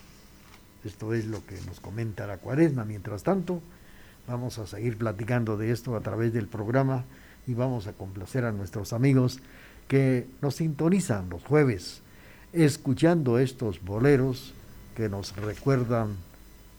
Esto 0.84 1.14
es 1.14 1.26
lo 1.26 1.44
que 1.46 1.60
nos 1.66 1.80
comenta 1.80 2.26
la 2.26 2.38
cuaresma. 2.38 2.84
Mientras 2.84 3.22
tanto, 3.22 3.60
vamos 4.26 4.58
a 4.58 4.66
seguir 4.66 4.96
platicando 4.96 5.56
de 5.56 5.70
esto 5.70 5.94
a 5.96 6.00
través 6.00 6.32
del 6.32 6.48
programa 6.48 7.04
y 7.46 7.54
vamos 7.54 7.86
a 7.86 7.92
complacer 7.92 8.44
a 8.44 8.52
nuestros 8.52 8.92
amigos 8.92 9.40
que 9.86 10.26
nos 10.40 10.56
sintonizan 10.56 11.28
los 11.28 11.44
jueves 11.44 12.02
escuchando 12.52 13.38
estos 13.38 13.82
boleros 13.82 14.52
que 14.94 15.08
nos 15.08 15.34
recuerdan 15.36 16.16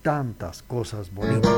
tantas 0.03 0.61
cosas 0.61 1.11
bonitas. 1.13 1.51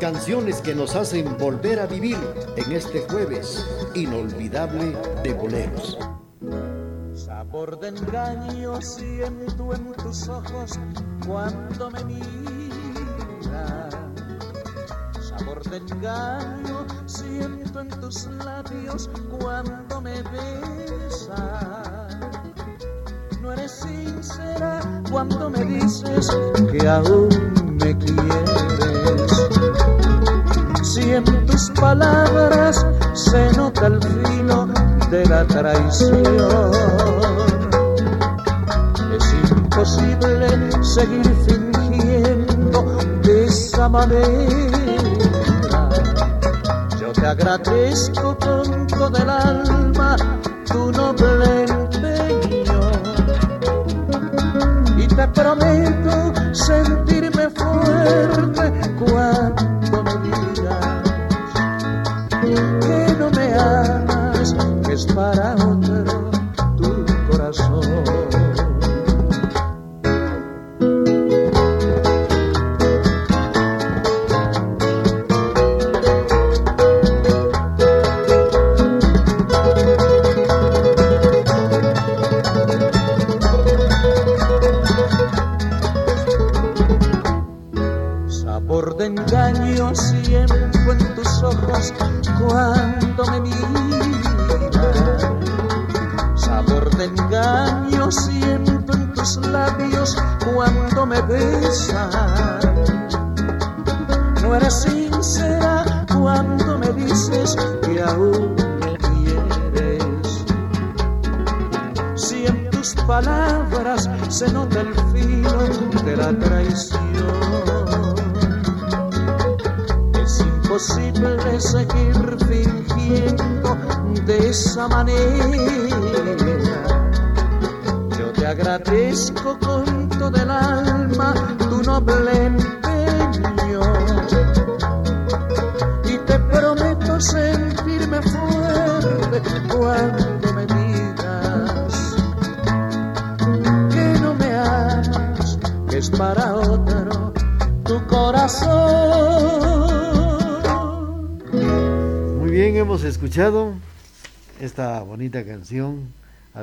Canciones 0.00 0.60
que 0.62 0.74
nos 0.74 0.96
hacen 0.96 1.36
volver 1.38 1.78
a 1.80 1.86
vivir 1.86 2.16
en 2.56 2.72
este 2.72 3.02
jueves 3.02 3.64
inolvidable 3.94 4.96
de 5.22 5.34
boleros. 5.34 5.98
Sabor 7.14 7.78
de 7.78 7.88
engaño 7.88 8.80
siento 8.80 9.74
en 9.74 9.92
tus 9.92 10.28
ojos 10.28 10.78
cuando 11.26 11.90
me 11.90 12.04
miras 12.04 13.94
Sabor 15.20 15.62
de 15.64 15.76
engaño 15.76 16.86
siento 17.06 17.80
en 17.80 17.88
tus 17.88 18.26
labios 18.26 19.10
cuando 19.40 20.00
me 20.00 20.22
besas. 20.22 21.95
No 23.46 23.52
eres 23.52 23.70
sincera 23.70 24.80
cuando 25.08 25.48
me 25.48 25.64
dices 25.64 26.36
que 26.72 26.88
aún 26.88 27.28
me 27.80 27.96
quieres. 27.96 29.32
Si 30.82 31.12
en 31.12 31.22
tus 31.46 31.70
palabras 31.70 32.84
se 33.14 33.52
nota 33.52 33.86
el 33.86 34.02
filo 34.02 34.66
de 35.12 35.26
la 35.26 35.44
traición, 35.44 36.72
es 39.14 39.34
imposible 39.52 40.82
seguir 40.82 41.32
fingiendo 41.46 42.98
de 43.22 43.44
esa 43.44 43.88
manera 43.88 44.76
te 47.12 47.26
agradezco 47.26 48.36
con 48.38 48.86
todo 48.86 49.16
el 49.16 49.30
alma 49.30 50.16
tu 50.66 50.92
noble 50.92 51.85
te 55.16 55.26
prometo 55.28 56.32
sentirme 56.52 57.48
fuerte 57.50 58.65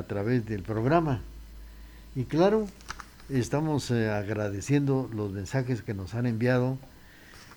a 0.04 0.06
través 0.06 0.44
del 0.44 0.62
programa. 0.62 1.22
Y 2.14 2.24
claro, 2.24 2.68
estamos 3.30 3.90
eh, 3.90 4.10
agradeciendo 4.10 5.08
los 5.14 5.32
mensajes 5.32 5.80
que 5.80 5.94
nos 5.94 6.12
han 6.12 6.26
enviado 6.26 6.76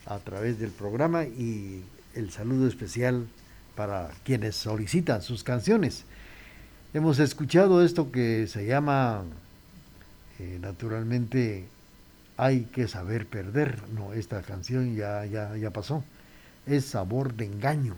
a 0.06 0.18
través 0.20 0.58
del 0.58 0.72
programa 0.72 1.26
y 1.26 1.84
el 2.16 2.32
saludo 2.32 2.70
especial 2.70 3.28
para 3.76 4.12
quienes 4.24 4.56
solicitan 4.56 5.22
sus 5.22 5.44
canciones. 5.44 6.06
Hemos 6.94 7.20
escuchado 7.20 7.84
esto 7.84 8.14
que 8.14 8.48
se 8.48 8.66
llama, 8.66 9.24
eh, 10.40 10.58
naturalmente, 10.62 11.68
Hay 12.40 12.66
que 12.66 12.88
saber 12.88 13.26
perder. 13.26 13.82
No, 13.96 14.14
esta 14.14 14.44
canción 14.44 14.96
ya, 14.96 15.26
ya, 15.26 15.58
ya 15.58 15.72
pasó. 15.72 16.04
Es 16.68 16.86
Sabor 16.86 17.34
de 17.34 17.46
Engaño. 17.46 17.96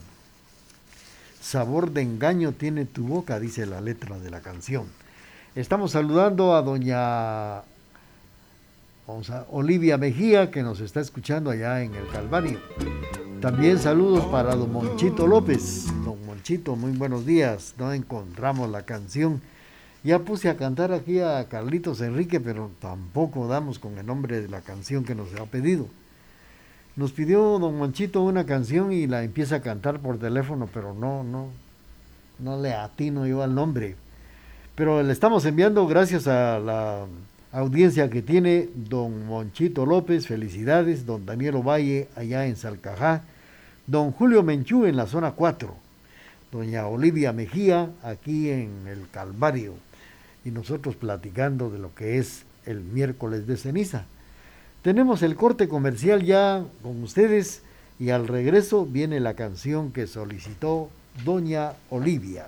Sabor 1.42 1.92
de 1.92 2.02
engaño 2.02 2.52
tiene 2.52 2.86
tu 2.86 3.08
boca, 3.08 3.40
dice 3.40 3.66
la 3.66 3.80
letra 3.82 4.20
de 4.20 4.30
la 4.30 4.42
canción. 4.42 4.88
Estamos 5.56 5.92
saludando 5.92 6.54
a 6.54 6.62
doña 6.62 7.64
Olivia 9.50 9.98
Mejía, 9.98 10.52
que 10.52 10.62
nos 10.62 10.82
está 10.82 11.00
escuchando 11.00 11.50
allá 11.50 11.82
en 11.82 11.96
el 11.96 12.08
Calvario. 12.10 12.60
También 13.42 13.80
saludos 13.80 14.26
para 14.26 14.54
don 14.54 14.72
Monchito 14.72 15.26
López. 15.26 15.86
Don 16.04 16.24
Monchito, 16.26 16.76
muy 16.76 16.92
buenos 16.92 17.26
días. 17.26 17.74
No 17.78 17.94
encontramos 17.94 18.70
la 18.70 18.84
canción. 18.84 19.42
Ya 20.04 20.20
puse 20.20 20.50
a 20.50 20.58
cantar 20.58 20.92
aquí 20.92 21.20
a 21.20 21.48
Carlitos 21.50 22.02
Enrique, 22.02 22.40
pero 22.40 22.70
tampoco 22.80 23.48
damos 23.48 23.80
con 23.80 23.98
el 23.98 24.06
nombre 24.06 24.42
de 24.42 24.50
la 24.50 24.62
canción 24.62 25.06
que 25.06 25.16
nos 25.16 25.34
ha 25.36 25.46
pedido. 25.46 25.88
Nos 27.00 27.14
pidió 27.14 27.60
don 27.60 27.78
Monchito 27.78 28.22
una 28.22 28.46
canción 28.46 28.92
y 28.92 29.08
la 29.08 29.24
empieza 29.24 29.56
a 29.56 29.62
cantar 29.62 30.02
por 30.02 30.20
teléfono, 30.20 30.68
pero 30.74 30.94
no, 30.94 31.24
no, 31.24 31.48
no 32.40 32.62
le 32.62 32.74
atino 32.74 33.26
yo 33.26 33.42
al 33.42 33.56
nombre. 33.56 33.96
Pero 34.76 35.02
le 35.02 35.14
estamos 35.14 35.46
enviando 35.46 35.88
gracias 35.88 36.28
a 36.28 36.60
la 36.60 37.06
audiencia 37.54 38.10
que 38.10 38.22
tiene 38.22 38.68
don 38.76 39.28
Monchito 39.28 39.86
López, 39.86 40.28
felicidades, 40.28 41.06
don 41.06 41.26
Daniel 41.26 41.56
Ovalle 41.56 42.10
allá 42.18 42.48
en 42.48 42.58
Salcajá, 42.58 43.22
don 43.88 44.12
Julio 44.12 44.44
Menchú 44.44 44.86
en 44.86 44.98
la 44.98 45.08
zona 45.08 45.32
4, 45.32 45.74
doña 46.52 46.86
Olivia 46.86 47.32
Mejía 47.32 47.92
aquí 48.04 48.50
en 48.50 48.90
el 48.90 49.10
Calvario 49.10 49.76
y 50.44 50.52
nosotros 50.52 50.98
platicando 50.98 51.70
de 51.70 51.80
lo 51.80 51.96
que 51.96 52.18
es 52.18 52.44
el 52.66 52.82
miércoles 52.82 53.48
de 53.48 53.56
ceniza. 53.56 54.04
Tenemos 54.82 55.24
el 55.24 55.36
corte 55.36 55.68
comercial 55.68 56.24
ya 56.24 56.64
con 56.82 57.04
ustedes 57.04 57.64
y 58.00 58.12
al 58.12 58.28
regreso 58.30 58.86
viene 58.86 59.20
la 59.20 59.34
canción 59.34 59.92
que 59.92 60.08
solicitó 60.08 60.90
Doña 61.26 61.74
Olivia. 61.90 62.48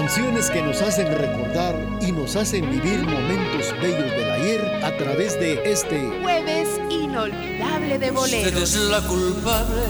Canciones 0.00 0.48
que 0.48 0.62
nos 0.62 0.80
hacen 0.80 1.08
recordar 1.08 1.76
y 2.00 2.10
nos 2.10 2.34
hacen 2.34 2.70
vivir 2.70 3.00
momentos 3.02 3.70
bellos 3.82 4.10
del 4.10 4.30
ayer 4.30 4.80
a 4.82 4.96
través 4.96 5.38
de 5.38 5.60
este 5.70 6.08
jueves 6.22 6.68
inolvidable 6.88 7.98
de 7.98 8.10
boleros. 8.10 8.62
Usted 8.62 8.80
es 8.80 8.88
la 8.88 9.02
culpable 9.02 9.82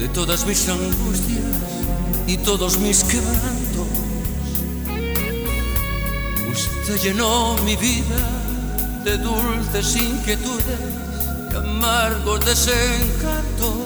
de 0.00 0.08
todas 0.08 0.44
mis 0.46 0.68
angustias 0.68 1.44
y 2.26 2.38
todos 2.38 2.76
mis 2.78 3.04
quebrantos. 3.04 3.86
Usted 6.50 7.00
llenó 7.00 7.56
mi 7.64 7.76
vida 7.76 8.18
de 9.04 9.16
dulces 9.18 9.94
inquietudes 9.94 10.80
y 11.52 11.54
amargos 11.54 12.44
desencantos. 12.44 13.76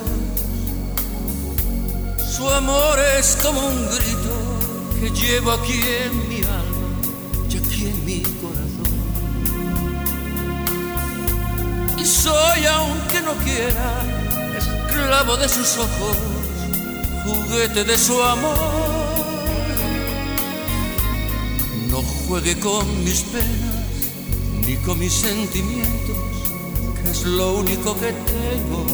Su 2.34 2.48
amor 2.48 2.98
es 3.18 3.36
como 3.42 3.60
un 3.60 3.88
grito 3.90 4.21
que 5.02 5.10
llevo 5.10 5.50
aquí 5.50 5.80
en 6.04 6.28
mi 6.28 6.36
alma 6.36 6.90
y 7.50 7.56
aquí 7.56 7.86
en 7.86 8.04
mi 8.04 8.20
corazón. 8.40 8.92
Y 11.98 12.04
soy, 12.04 12.66
aunque 12.66 13.20
no 13.22 13.32
quiera, 13.42 13.88
esclavo 14.56 15.36
de 15.38 15.48
sus 15.48 15.76
ojos, 15.78 16.16
juguete 17.24 17.82
de 17.82 17.98
su 17.98 18.22
amor. 18.22 18.56
No 21.90 21.96
juegue 22.28 22.56
con 22.60 23.04
mis 23.04 23.22
penas 23.22 23.74
ni 24.64 24.76
con 24.76 25.00
mis 25.00 25.14
sentimientos, 25.14 26.16
que 27.02 27.10
es 27.10 27.24
lo 27.24 27.54
único 27.54 27.98
que 27.98 28.12
tengo. 28.12 28.86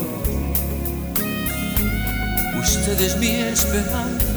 Usted 2.59 2.99
es 2.99 3.17
mi 3.19 3.29
esperanza 3.29 4.28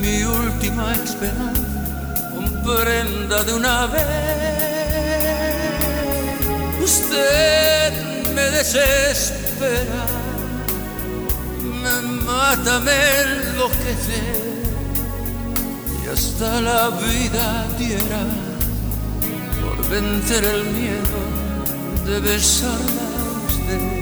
mi 0.00 0.24
última 0.24 0.92
esperanza, 0.94 1.60
comprenda 2.34 3.42
de 3.44 3.52
una 3.54 3.86
vez. 3.86 4.06
Usted 6.82 7.92
me 8.34 8.42
desespera, 8.58 10.04
me 11.82 11.94
mata, 12.24 12.80
me 12.80 12.98
enloquece 13.22 14.20
y 16.02 16.08
hasta 16.08 16.60
la 16.60 16.88
vida 16.90 17.66
diera 17.78 18.22
por 19.60 19.88
vencer 19.88 20.44
el 20.44 20.64
miedo 20.64 21.20
de 22.06 22.20
besarla 22.20 23.06
a 23.18 23.46
usted. 23.46 23.99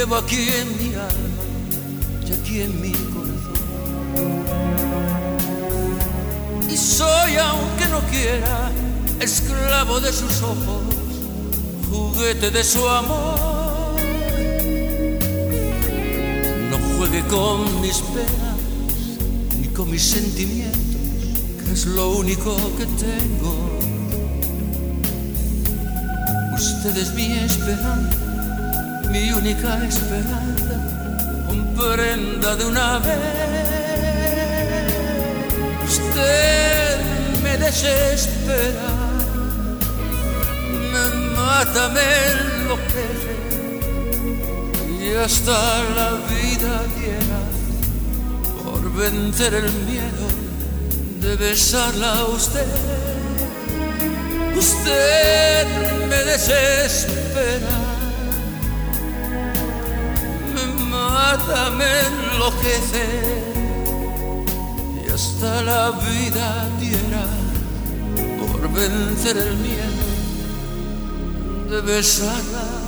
Llevo 0.00 0.16
aquí 0.16 0.48
en 0.48 0.68
mi 0.78 0.94
alma 0.94 1.44
y 2.26 2.32
aquí 2.32 2.60
en 2.62 2.80
mi 2.80 2.92
corazón. 3.12 3.58
Y 6.70 6.76
soy, 6.76 7.36
aunque 7.36 7.86
no 7.88 8.00
quiera, 8.08 8.70
esclavo 9.20 10.00
de 10.00 10.10
sus 10.10 10.40
ojos, 10.40 10.82
juguete 11.90 12.50
de 12.50 12.64
su 12.64 12.88
amor. 12.88 14.00
No 16.70 16.78
juegue 16.96 17.22
con 17.26 17.80
mis 17.82 17.98
penas 17.98 18.56
ni 19.60 19.66
con 19.68 19.90
mis 19.90 20.02
sentimientos, 20.02 21.60
que 21.62 21.72
es 21.74 21.84
lo 21.84 22.10
único 22.12 22.56
que 22.78 22.86
tengo 22.86 23.80
Usted 26.60 26.96
es 26.96 27.14
mi 27.14 27.32
esperanza, 27.32 28.29
mi 29.10 29.32
única 29.32 29.84
esperanza. 29.86 30.74
Comprenda 31.46 32.56
de 32.56 32.64
una 32.64 32.98
vez. 32.98 33.18
Usted 35.88 36.98
me 37.42 37.58
desespera, 37.58 38.90
me 40.92 41.04
mata, 41.36 41.88
me 41.88 42.08
enloquece 42.30 43.34
y 45.00 45.14
hasta 45.16 45.58
la 45.96 46.10
vida 46.30 46.74
diera 46.96 47.40
por 48.62 48.92
vencer 48.94 49.54
el 49.54 49.72
miedo 49.90 50.26
de 51.20 51.36
besarla 51.36 52.18
a 52.18 52.24
usted 52.26 52.66
usted 54.60 55.66
me 56.08 56.24
desespera, 56.24 57.76
mata, 61.20 61.70
me 61.78 61.90
enloquece 62.08 63.04
hasta 65.14 65.62
la 65.62 65.90
vida 65.90 66.48
diera 66.78 67.24
por 68.38 68.60
vencer 68.72 69.36
el 69.36 69.54
miedo 69.66 70.06
de 71.70 71.78
besarla 71.92 72.79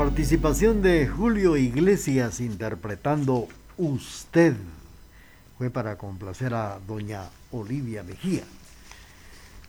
participación 0.00 0.80
de 0.80 1.06
Julio 1.06 1.58
Iglesias 1.58 2.40
interpretando 2.40 3.48
Usted 3.76 4.56
fue 5.58 5.68
para 5.68 5.98
complacer 5.98 6.54
a 6.54 6.80
doña 6.88 7.28
Olivia 7.50 8.02
Mejía. 8.02 8.44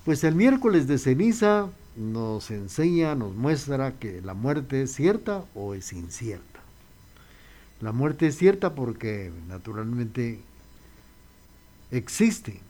Pues 0.06 0.24
el 0.24 0.36
miércoles 0.36 0.88
de 0.88 1.00
ceniza 1.00 1.68
nos 1.98 2.50
enseña, 2.50 3.14
nos 3.14 3.36
muestra 3.36 4.00
que 4.00 4.22
la 4.22 4.34
muerte 4.34 4.84
es 4.84 4.94
cierta 4.94 5.44
o 5.54 5.74
es 5.74 5.92
incierta. 5.92 6.62
La 7.82 7.92
muerte 7.92 8.28
es 8.28 8.38
cierta 8.38 8.74
porque 8.74 9.34
naturalmente 9.50 10.40
existe. 11.92 12.62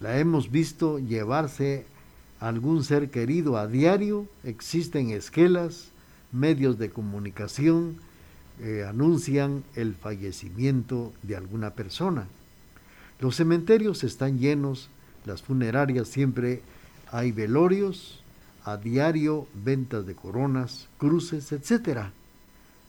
La 0.00 0.18
hemos 0.18 0.50
visto 0.50 0.98
llevarse 0.98 1.86
a 2.40 2.48
algún 2.48 2.84
ser 2.84 3.08
querido 3.08 3.56
a 3.56 3.68
diario, 3.68 4.28
existen 4.42 5.08
esquelas, 5.08 5.93
medios 6.34 6.78
de 6.78 6.90
comunicación 6.90 7.96
eh, 8.60 8.84
anuncian 8.88 9.64
el 9.74 9.94
fallecimiento 9.94 11.12
de 11.22 11.36
alguna 11.36 11.70
persona. 11.70 12.26
Los 13.20 13.36
cementerios 13.36 14.04
están 14.04 14.38
llenos, 14.38 14.90
las 15.24 15.42
funerarias 15.42 16.08
siempre 16.08 16.62
hay 17.10 17.32
velorios, 17.32 18.20
a 18.64 18.76
diario 18.76 19.46
ventas 19.54 20.06
de 20.06 20.14
coronas, 20.14 20.88
cruces, 20.98 21.52
etc. 21.52 22.06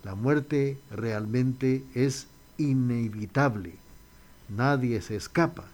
La 0.03 0.15
muerte 0.15 0.77
realmente 0.89 1.83
es 1.93 2.27
inevitable, 2.57 3.73
nadie 4.49 5.01
se 5.01 5.15
escapa. 5.15 5.65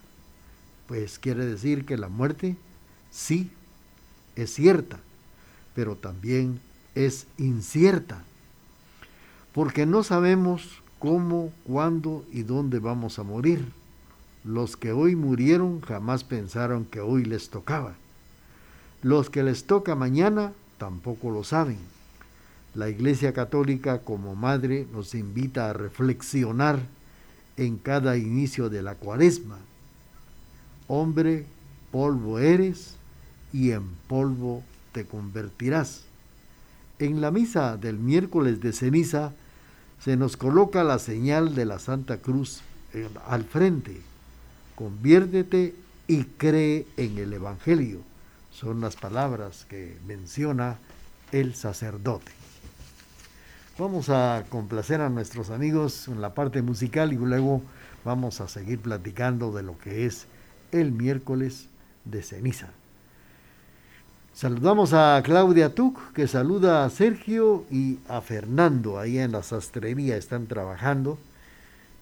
Pues 0.88 1.20
quiere 1.20 1.46
decir 1.46 1.86
que 1.86 1.98
la 1.98 2.10
muerte 2.10 2.58
sí 3.12 3.52
es 4.36 4.54
cierta, 4.54 5.00
pero 5.76 5.96
también 5.96 6.60
es 6.96 7.28
incierta, 7.38 8.24
porque 9.54 9.86
no 9.86 10.04
sabemos 10.04 10.82
cómo, 11.00 11.52
cuándo 11.64 12.26
y 12.32 12.44
dónde 12.44 12.80
vamos 12.80 13.20
a 13.20 13.24
morir. 13.24 13.72
Los 14.44 14.76
que 14.76 14.92
hoy 14.92 15.16
murieron 15.16 15.82
jamás 15.82 16.24
pensaron 16.24 16.86
que 16.86 17.00
hoy 17.00 17.26
les 17.26 17.50
tocaba. 17.50 17.96
Los 19.02 19.30
que 19.30 19.44
les 19.44 19.66
toca 19.66 19.96
mañana 19.96 20.54
tampoco 20.78 21.32
lo 21.32 21.44
saben. 21.44 21.78
La 22.74 22.90
Iglesia 22.90 23.34
Católica 23.34 24.00
como 24.00 24.36
madre 24.36 24.88
nos 24.94 25.14
invita 25.14 25.70
a 25.70 25.74
reflexionar 25.74 26.80
en 27.58 27.78
cada 27.78 28.18
inicio 28.18 28.70
de 28.70 28.82
la 28.82 28.96
cuaresma. 28.96 29.58
Hombre, 30.88 31.46
polvo 31.92 32.40
eres 32.40 32.96
y 33.52 33.72
en 33.72 33.84
polvo 34.08 34.64
te 34.94 35.06
convertirás. 35.06 36.11
En 37.02 37.20
la 37.20 37.32
misa 37.32 37.78
del 37.78 37.98
miércoles 37.98 38.62
de 38.62 38.74
ceniza 38.74 39.34
se 40.00 40.18
nos 40.18 40.38
coloca 40.38 40.84
la 40.84 41.00
señal 41.00 41.56
de 41.56 41.66
la 41.66 41.80
Santa 41.80 42.18
Cruz 42.18 42.62
eh, 42.94 43.10
al 43.28 43.44
frente. 43.44 44.00
Conviértete 44.76 45.74
y 46.06 46.26
cree 46.26 46.86
en 46.98 47.18
el 47.18 47.34
Evangelio. 47.34 48.02
Son 48.52 48.82
las 48.82 48.98
palabras 48.98 49.66
que 49.68 49.98
menciona 50.06 50.78
el 51.32 51.56
sacerdote. 51.56 52.32
Vamos 53.80 54.10
a 54.10 54.44
complacer 54.50 55.02
a 55.02 55.10
nuestros 55.10 55.50
amigos 55.50 56.08
en 56.08 56.22
la 56.22 56.36
parte 56.36 56.62
musical 56.62 57.14
y 57.14 57.16
luego 57.16 57.64
vamos 58.06 58.42
a 58.42 58.48
seguir 58.48 58.78
platicando 58.78 59.52
de 59.52 59.64
lo 59.64 59.76
que 59.80 60.06
es 60.06 60.28
el 60.72 60.92
miércoles 60.92 61.66
de 62.06 62.22
ceniza. 62.22 62.70
Saludamos 64.34 64.94
a 64.94 65.22
Claudia 65.24 65.76
Tuc, 65.76 66.14
que 66.14 66.26
saluda 66.26 66.86
a 66.86 66.90
Sergio 66.90 67.66
y 67.70 68.00
a 68.08 68.22
Fernando, 68.22 68.98
ahí 68.98 69.20
en 69.20 69.34
la 69.34 69.44
sastrería 69.44 70.16
están 70.16 70.48
trabajando. 70.48 71.18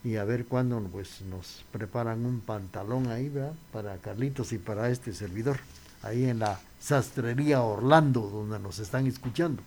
Y 0.04 0.16
a 0.16 0.24
ver 0.24 0.46
cuándo 0.46 0.80
pues, 0.80 1.22
nos 1.30 1.66
preparan 1.72 2.26
un 2.26 2.40
pantalón 2.40 3.08
ahí, 3.08 3.30
¿verdad? 3.30 3.54
Para 3.74 3.98
Carlitos 3.98 4.54
y 4.54 4.60
para 4.60 4.90
este 4.90 5.12
servidor, 5.12 5.58
ahí 6.04 6.30
en 6.30 6.40
la 6.40 6.60
sastrería 6.80 7.62
Orlando, 7.62 8.22
donde 8.22 8.60
nos 8.60 8.80
están 8.80 9.08
escuchando. 9.08 9.62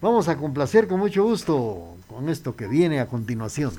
Vamos 0.00 0.28
a 0.28 0.36
complacer 0.36 0.86
con 0.86 1.00
mucho 1.00 1.24
gusto 1.24 1.96
con 2.06 2.28
esto 2.28 2.54
que 2.54 2.68
viene 2.68 3.00
a 3.00 3.08
continuación. 3.08 3.72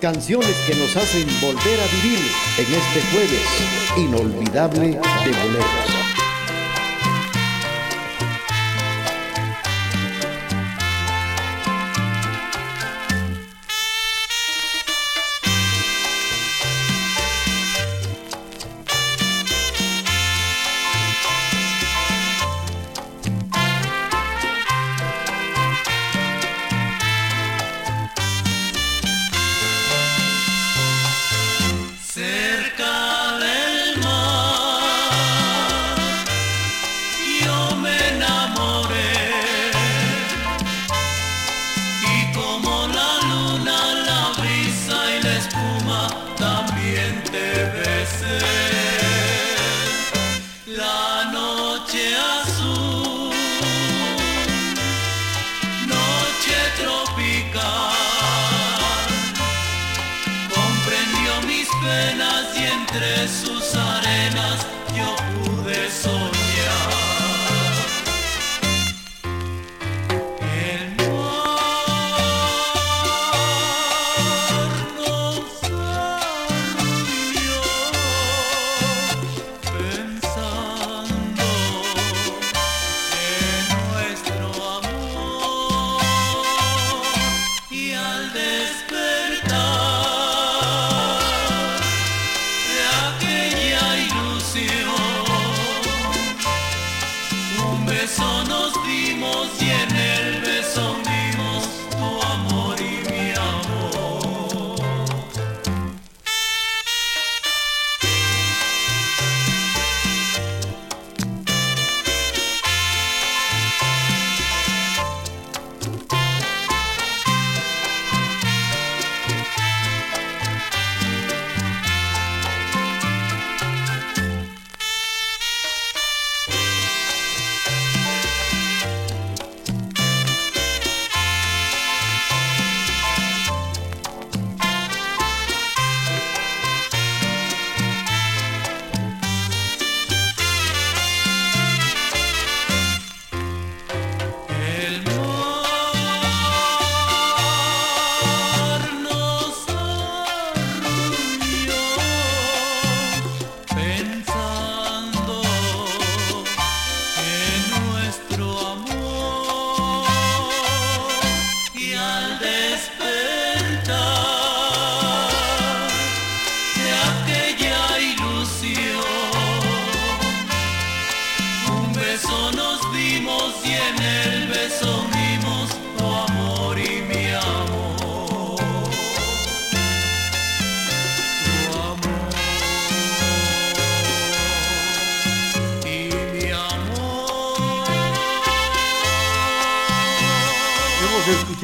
Canciones 0.00 0.56
que 0.66 0.74
nos 0.76 0.96
hacen 0.96 1.26
volver 1.42 1.78
a 1.78 1.86
vivir 2.02 2.18
en 2.56 2.64
este 2.72 3.02
jueves 3.12 3.98
inolvidable 3.98 4.92
de 4.92 4.96
boleros. 4.96 5.99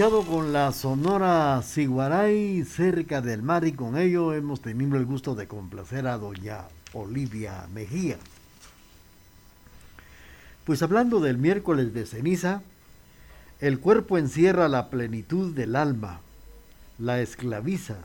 Con 0.06 0.52
la 0.52 0.70
sonora 0.70 1.60
Siguaray 1.62 2.62
cerca 2.62 3.20
del 3.20 3.42
mar 3.42 3.66
y 3.66 3.72
con 3.72 3.98
ello 3.98 4.34
hemos 4.34 4.60
tenido 4.60 4.96
el 4.96 5.04
gusto 5.04 5.34
de 5.34 5.48
complacer 5.48 6.06
a 6.06 6.16
doña 6.16 6.68
Olivia 6.92 7.66
Mejía. 7.74 8.16
Pues 10.64 10.80
hablando 10.84 11.18
del 11.18 11.38
miércoles 11.38 11.92
de 11.92 12.06
ceniza, 12.06 12.62
el 13.60 13.80
cuerpo 13.80 14.16
encierra 14.16 14.68
la 14.68 14.90
plenitud 14.90 15.52
del 15.52 15.74
alma, 15.74 16.20
la 17.00 17.20
esclaviza, 17.20 17.96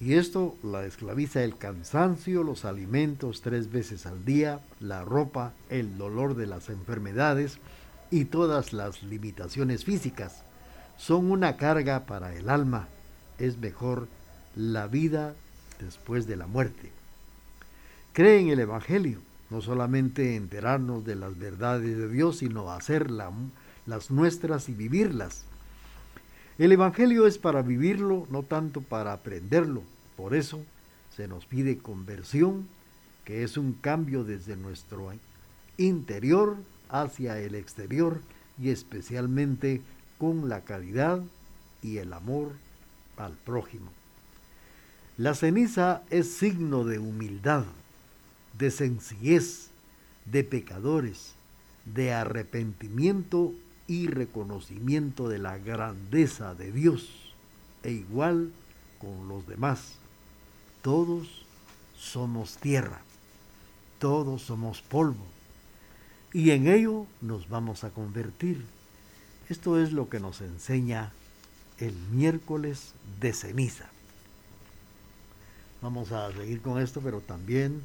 y 0.00 0.14
esto 0.14 0.56
la 0.64 0.84
esclaviza 0.86 1.44
el 1.44 1.56
cansancio, 1.56 2.42
los 2.42 2.64
alimentos 2.64 3.42
tres 3.42 3.70
veces 3.70 4.06
al 4.06 4.24
día, 4.24 4.58
la 4.80 5.04
ropa, 5.04 5.52
el 5.70 5.96
dolor 5.98 6.34
de 6.34 6.48
las 6.48 6.68
enfermedades 6.68 7.58
y 8.10 8.24
todas 8.24 8.72
las 8.72 9.04
limitaciones 9.04 9.84
físicas. 9.84 10.42
Son 10.96 11.30
una 11.30 11.56
carga 11.56 12.06
para 12.06 12.34
el 12.34 12.48
alma. 12.48 12.88
Es 13.38 13.58
mejor 13.58 14.08
la 14.54 14.86
vida 14.86 15.34
después 15.80 16.26
de 16.26 16.36
la 16.36 16.46
muerte. 16.46 16.92
Cree 18.12 18.40
en 18.40 18.48
el 18.48 18.60
Evangelio, 18.60 19.20
no 19.50 19.60
solamente 19.60 20.36
enterarnos 20.36 21.04
de 21.04 21.16
las 21.16 21.38
verdades 21.38 21.96
de 21.96 22.08
Dios, 22.08 22.38
sino 22.38 22.70
hacer 22.70 23.10
las 23.10 24.10
nuestras 24.10 24.68
y 24.68 24.74
vivirlas. 24.74 25.44
El 26.58 26.72
Evangelio 26.72 27.26
es 27.26 27.38
para 27.38 27.62
vivirlo, 27.62 28.26
no 28.30 28.42
tanto 28.42 28.82
para 28.82 29.12
aprenderlo. 29.12 29.82
Por 30.16 30.34
eso 30.34 30.62
se 31.16 31.26
nos 31.26 31.46
pide 31.46 31.78
conversión, 31.78 32.68
que 33.24 33.42
es 33.42 33.56
un 33.56 33.72
cambio 33.72 34.24
desde 34.24 34.56
nuestro 34.56 35.10
interior 35.78 36.56
hacia 36.88 37.38
el 37.38 37.54
exterior 37.54 38.20
y 38.60 38.70
especialmente 38.70 39.80
con 40.22 40.48
la 40.48 40.60
caridad 40.60 41.20
y 41.82 41.96
el 41.96 42.12
amor 42.12 42.52
al 43.16 43.32
prójimo. 43.32 43.90
La 45.18 45.34
ceniza 45.34 46.02
es 46.10 46.32
signo 46.32 46.84
de 46.84 47.00
humildad, 47.00 47.64
de 48.56 48.70
sencillez, 48.70 49.70
de 50.26 50.44
pecadores, 50.44 51.32
de 51.86 52.12
arrepentimiento 52.12 53.52
y 53.88 54.06
reconocimiento 54.06 55.28
de 55.28 55.40
la 55.40 55.58
grandeza 55.58 56.54
de 56.54 56.70
Dios, 56.70 57.34
e 57.82 57.90
igual 57.90 58.52
con 59.00 59.26
los 59.26 59.44
demás. 59.48 59.96
Todos 60.82 61.44
somos 61.98 62.58
tierra, 62.58 63.00
todos 63.98 64.42
somos 64.42 64.82
polvo, 64.82 65.26
y 66.32 66.50
en 66.50 66.68
ello 66.68 67.06
nos 67.20 67.48
vamos 67.48 67.82
a 67.82 67.90
convertir. 67.90 68.64
Esto 69.52 69.78
es 69.78 69.92
lo 69.92 70.08
que 70.08 70.18
nos 70.18 70.40
enseña 70.40 71.12
el 71.76 71.92
miércoles 72.10 72.94
de 73.20 73.34
ceniza. 73.34 73.84
Vamos 75.82 76.10
a 76.10 76.32
seguir 76.32 76.62
con 76.62 76.80
esto, 76.80 77.02
pero 77.02 77.20
también 77.20 77.82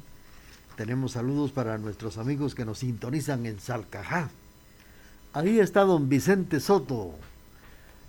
tenemos 0.78 1.12
saludos 1.12 1.52
para 1.52 1.76
nuestros 1.76 2.16
amigos 2.16 2.54
que 2.54 2.64
nos 2.64 2.78
sintonizan 2.78 3.44
en 3.44 3.60
Salcajá. 3.60 4.30
Ahí 5.34 5.58
está 5.58 5.82
don 5.82 6.08
Vicente 6.08 6.58
Soto, 6.58 7.12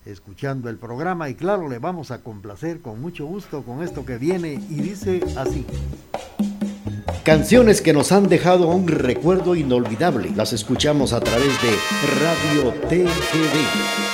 escuchando 0.05 0.69
el 0.69 0.77
programa 0.77 1.29
y 1.29 1.35
claro, 1.35 1.67
le 1.67 1.79
vamos 1.79 2.11
a 2.11 2.23
complacer 2.23 2.79
con 2.79 3.01
mucho 3.01 3.25
gusto 3.25 3.63
con 3.63 3.83
esto 3.83 4.05
que 4.05 4.17
viene 4.17 4.53
y 4.53 4.75
dice 4.75 5.19
así. 5.35 5.65
Canciones 7.23 7.81
que 7.81 7.93
nos 7.93 8.11
han 8.11 8.29
dejado 8.29 8.67
un 8.67 8.87
recuerdo 8.87 9.55
inolvidable. 9.55 10.31
Las 10.35 10.53
escuchamos 10.53 11.13
a 11.13 11.19
través 11.19 11.51
de 11.61 11.69
Radio 12.19 12.73
TGD. 12.89 14.08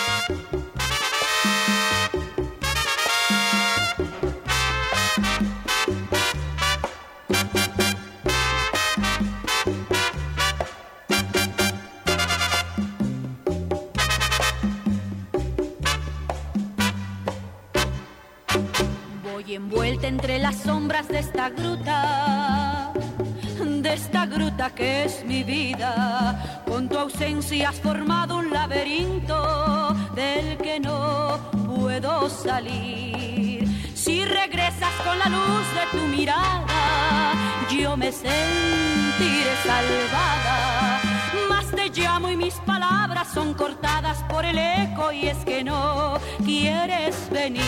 Que 24.75 25.05
es 25.05 25.23
mi 25.25 25.43
vida. 25.43 26.61
Con 26.67 26.89
tu 26.89 26.97
ausencia 26.97 27.69
has 27.69 27.79
formado 27.79 28.37
un 28.37 28.51
laberinto 28.51 29.95
del 30.13 30.57
que 30.57 30.79
no 30.79 31.39
puedo 31.51 32.29
salir. 32.29 33.67
Si 33.95 34.23
regresas 34.25 34.93
con 35.05 35.17
la 35.17 35.29
luz 35.29 35.65
de 35.77 35.97
tu 35.97 36.05
mirada, 36.07 37.33
yo 37.71 37.95
me 37.95 38.11
sentiré 38.11 39.55
salvada. 39.63 41.01
Más 41.49 41.65
te 41.71 41.89
llamo 41.89 42.29
y 42.29 42.37
mis 42.37 42.55
palabras 42.55 43.27
son 43.33 43.53
cortadas 43.53 44.21
por 44.29 44.43
el 44.45 44.57
eco 44.57 45.11
y 45.11 45.27
es 45.27 45.37
que 45.45 45.63
no 45.63 46.19
quieres 46.43 47.29
venir. 47.31 47.63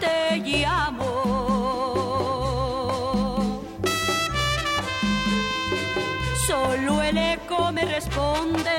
Te 0.00 0.38
llamo 0.38 1.31
el 7.18 7.38
me 7.72 7.84
responde 7.84 8.70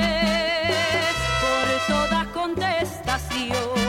por 1.42 1.96
toda 1.96 2.26
contestación. 2.34 3.83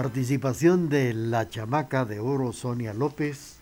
Participación 0.00 0.88
de 0.88 1.12
la 1.12 1.48
chamaca 1.48 2.04
de 2.04 2.20
oro 2.20 2.52
Sonia 2.52 2.94
López 2.94 3.56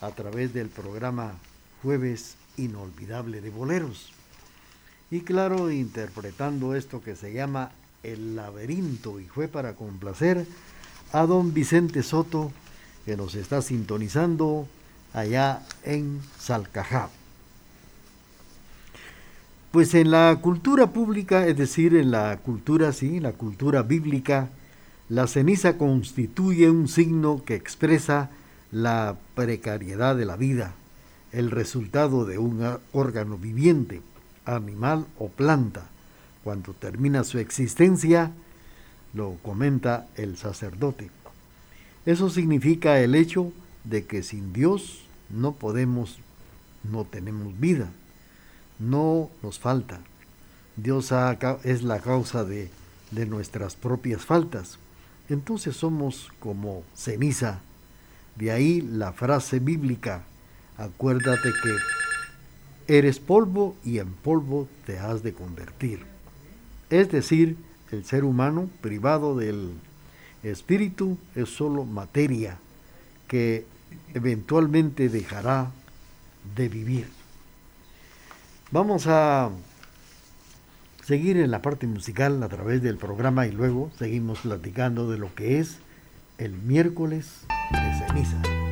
a 0.00 0.12
través 0.12 0.54
del 0.54 0.70
programa 0.70 1.34
Jueves 1.82 2.36
Inolvidable 2.56 3.42
de 3.42 3.50
Boleros. 3.50 4.10
Y 5.10 5.20
claro, 5.20 5.70
interpretando 5.70 6.74
esto 6.74 7.02
que 7.02 7.16
se 7.16 7.34
llama 7.34 7.70
El 8.02 8.34
laberinto 8.34 9.20
y 9.20 9.26
fue 9.26 9.46
para 9.46 9.74
complacer 9.74 10.46
a 11.12 11.26
don 11.26 11.52
Vicente 11.52 12.02
Soto 12.02 12.50
que 13.04 13.18
nos 13.18 13.34
está 13.34 13.60
sintonizando 13.60 14.66
allá 15.12 15.60
en 15.82 16.22
Salcajá. 16.38 17.10
Pues 19.70 19.92
en 19.94 20.10
la 20.10 20.38
cultura 20.40 20.86
pública, 20.86 21.46
es 21.46 21.58
decir, 21.58 21.94
en 21.94 22.10
la 22.10 22.38
cultura, 22.38 22.90
sí, 22.94 23.20
la 23.20 23.32
cultura 23.32 23.82
bíblica, 23.82 24.48
la 25.08 25.26
ceniza 25.26 25.76
constituye 25.76 26.70
un 26.70 26.88
signo 26.88 27.42
que 27.44 27.54
expresa 27.54 28.30
la 28.72 29.16
precariedad 29.34 30.16
de 30.16 30.24
la 30.24 30.36
vida, 30.36 30.74
el 31.32 31.50
resultado 31.50 32.24
de 32.24 32.38
un 32.38 32.78
órgano 32.92 33.36
viviente, 33.36 34.00
animal 34.46 35.06
o 35.18 35.28
planta. 35.28 35.86
Cuando 36.42 36.72
termina 36.72 37.24
su 37.24 37.38
existencia, 37.38 38.32
lo 39.12 39.36
comenta 39.42 40.06
el 40.16 40.36
sacerdote. 40.36 41.10
Eso 42.06 42.30
significa 42.30 43.00
el 43.00 43.14
hecho 43.14 43.52
de 43.84 44.04
que 44.06 44.22
sin 44.22 44.52
Dios 44.52 45.04
no 45.30 45.52
podemos, 45.52 46.18
no 46.82 47.04
tenemos 47.04 47.58
vida, 47.60 47.90
no 48.78 49.30
nos 49.42 49.58
falta. 49.58 50.00
Dios 50.76 51.12
es 51.62 51.82
la 51.82 52.00
causa 52.00 52.44
de, 52.44 52.70
de 53.10 53.26
nuestras 53.26 53.76
propias 53.76 54.24
faltas. 54.24 54.78
Entonces 55.28 55.76
somos 55.76 56.30
como 56.40 56.82
ceniza. 56.94 57.60
De 58.36 58.50
ahí 58.50 58.80
la 58.80 59.12
frase 59.12 59.58
bíblica, 59.58 60.24
acuérdate 60.76 61.50
que 61.62 62.96
eres 62.98 63.18
polvo 63.20 63.76
y 63.84 63.98
en 63.98 64.12
polvo 64.12 64.68
te 64.86 64.98
has 64.98 65.22
de 65.22 65.32
convertir. 65.32 66.04
Es 66.90 67.10
decir, 67.10 67.56
el 67.90 68.04
ser 68.04 68.24
humano 68.24 68.68
privado 68.80 69.36
del 69.36 69.72
espíritu 70.42 71.16
es 71.34 71.48
solo 71.48 71.84
materia 71.84 72.58
que 73.28 73.66
eventualmente 74.14 75.08
dejará 75.08 75.70
de 76.56 76.68
vivir. 76.68 77.08
Vamos 78.70 79.06
a 79.06 79.50
seguir 81.04 81.36
en 81.36 81.50
la 81.50 81.60
parte 81.60 81.86
musical 81.86 82.42
a 82.42 82.48
través 82.48 82.82
del 82.82 82.96
programa 82.96 83.46
y 83.46 83.52
luego 83.52 83.90
seguimos 83.98 84.40
platicando 84.40 85.10
de 85.10 85.18
lo 85.18 85.34
que 85.34 85.60
es 85.60 85.78
el 86.38 86.52
miércoles 86.52 87.46
de 87.70 88.06
ceniza. 88.06 88.63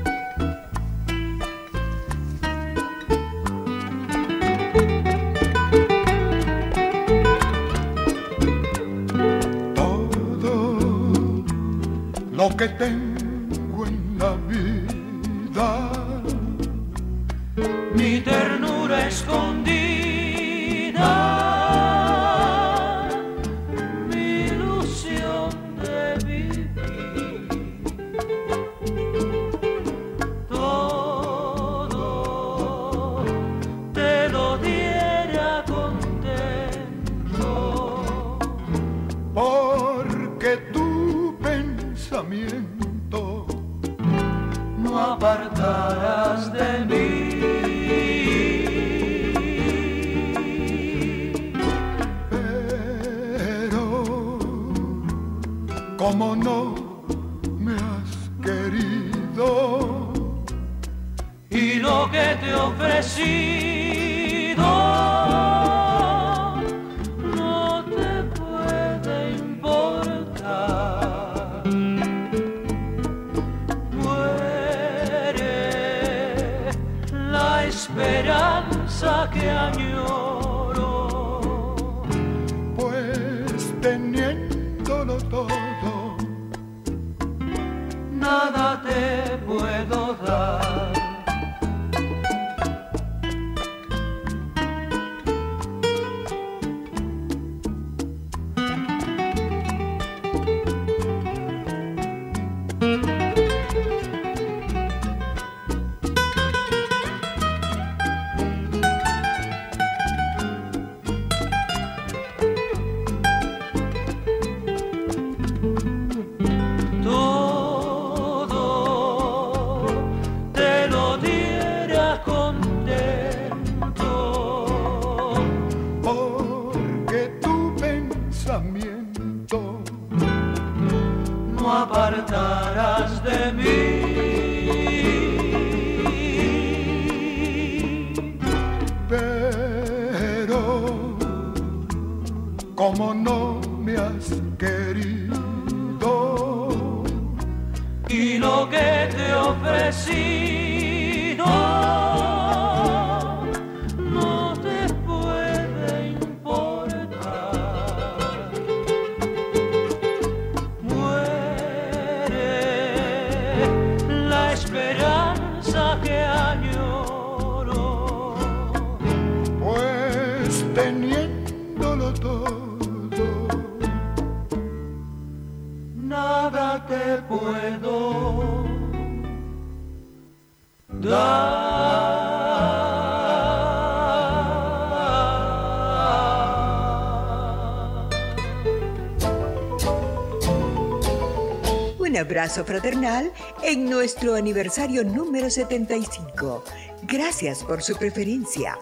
Abrazo 192.33 192.65
fraternal 192.65 193.31
en 193.63 193.91
nuestro 193.91 194.37
aniversario 194.37 195.05
número 195.05 195.51
75. 195.51 196.65
Gracias 197.03 197.63
por 197.63 197.83
su 197.83 197.95
preferencia. 197.97 198.79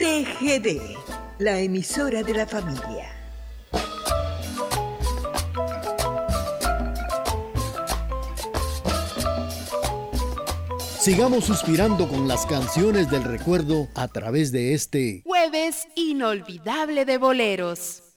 TGD, 0.00 0.96
la 1.38 1.60
emisora 1.60 2.24
de 2.24 2.34
la 2.34 2.44
familia. 2.44 3.06
Sigamos 10.98 11.44
suspirando 11.44 12.08
con 12.08 12.26
las 12.26 12.46
canciones 12.46 13.08
del 13.08 13.22
recuerdo 13.22 13.86
a 13.94 14.08
través 14.08 14.50
de 14.50 14.74
este 14.74 15.22
jueves 15.24 15.86
inolvidable 15.94 17.04
de 17.04 17.16
boleros. 17.16 18.02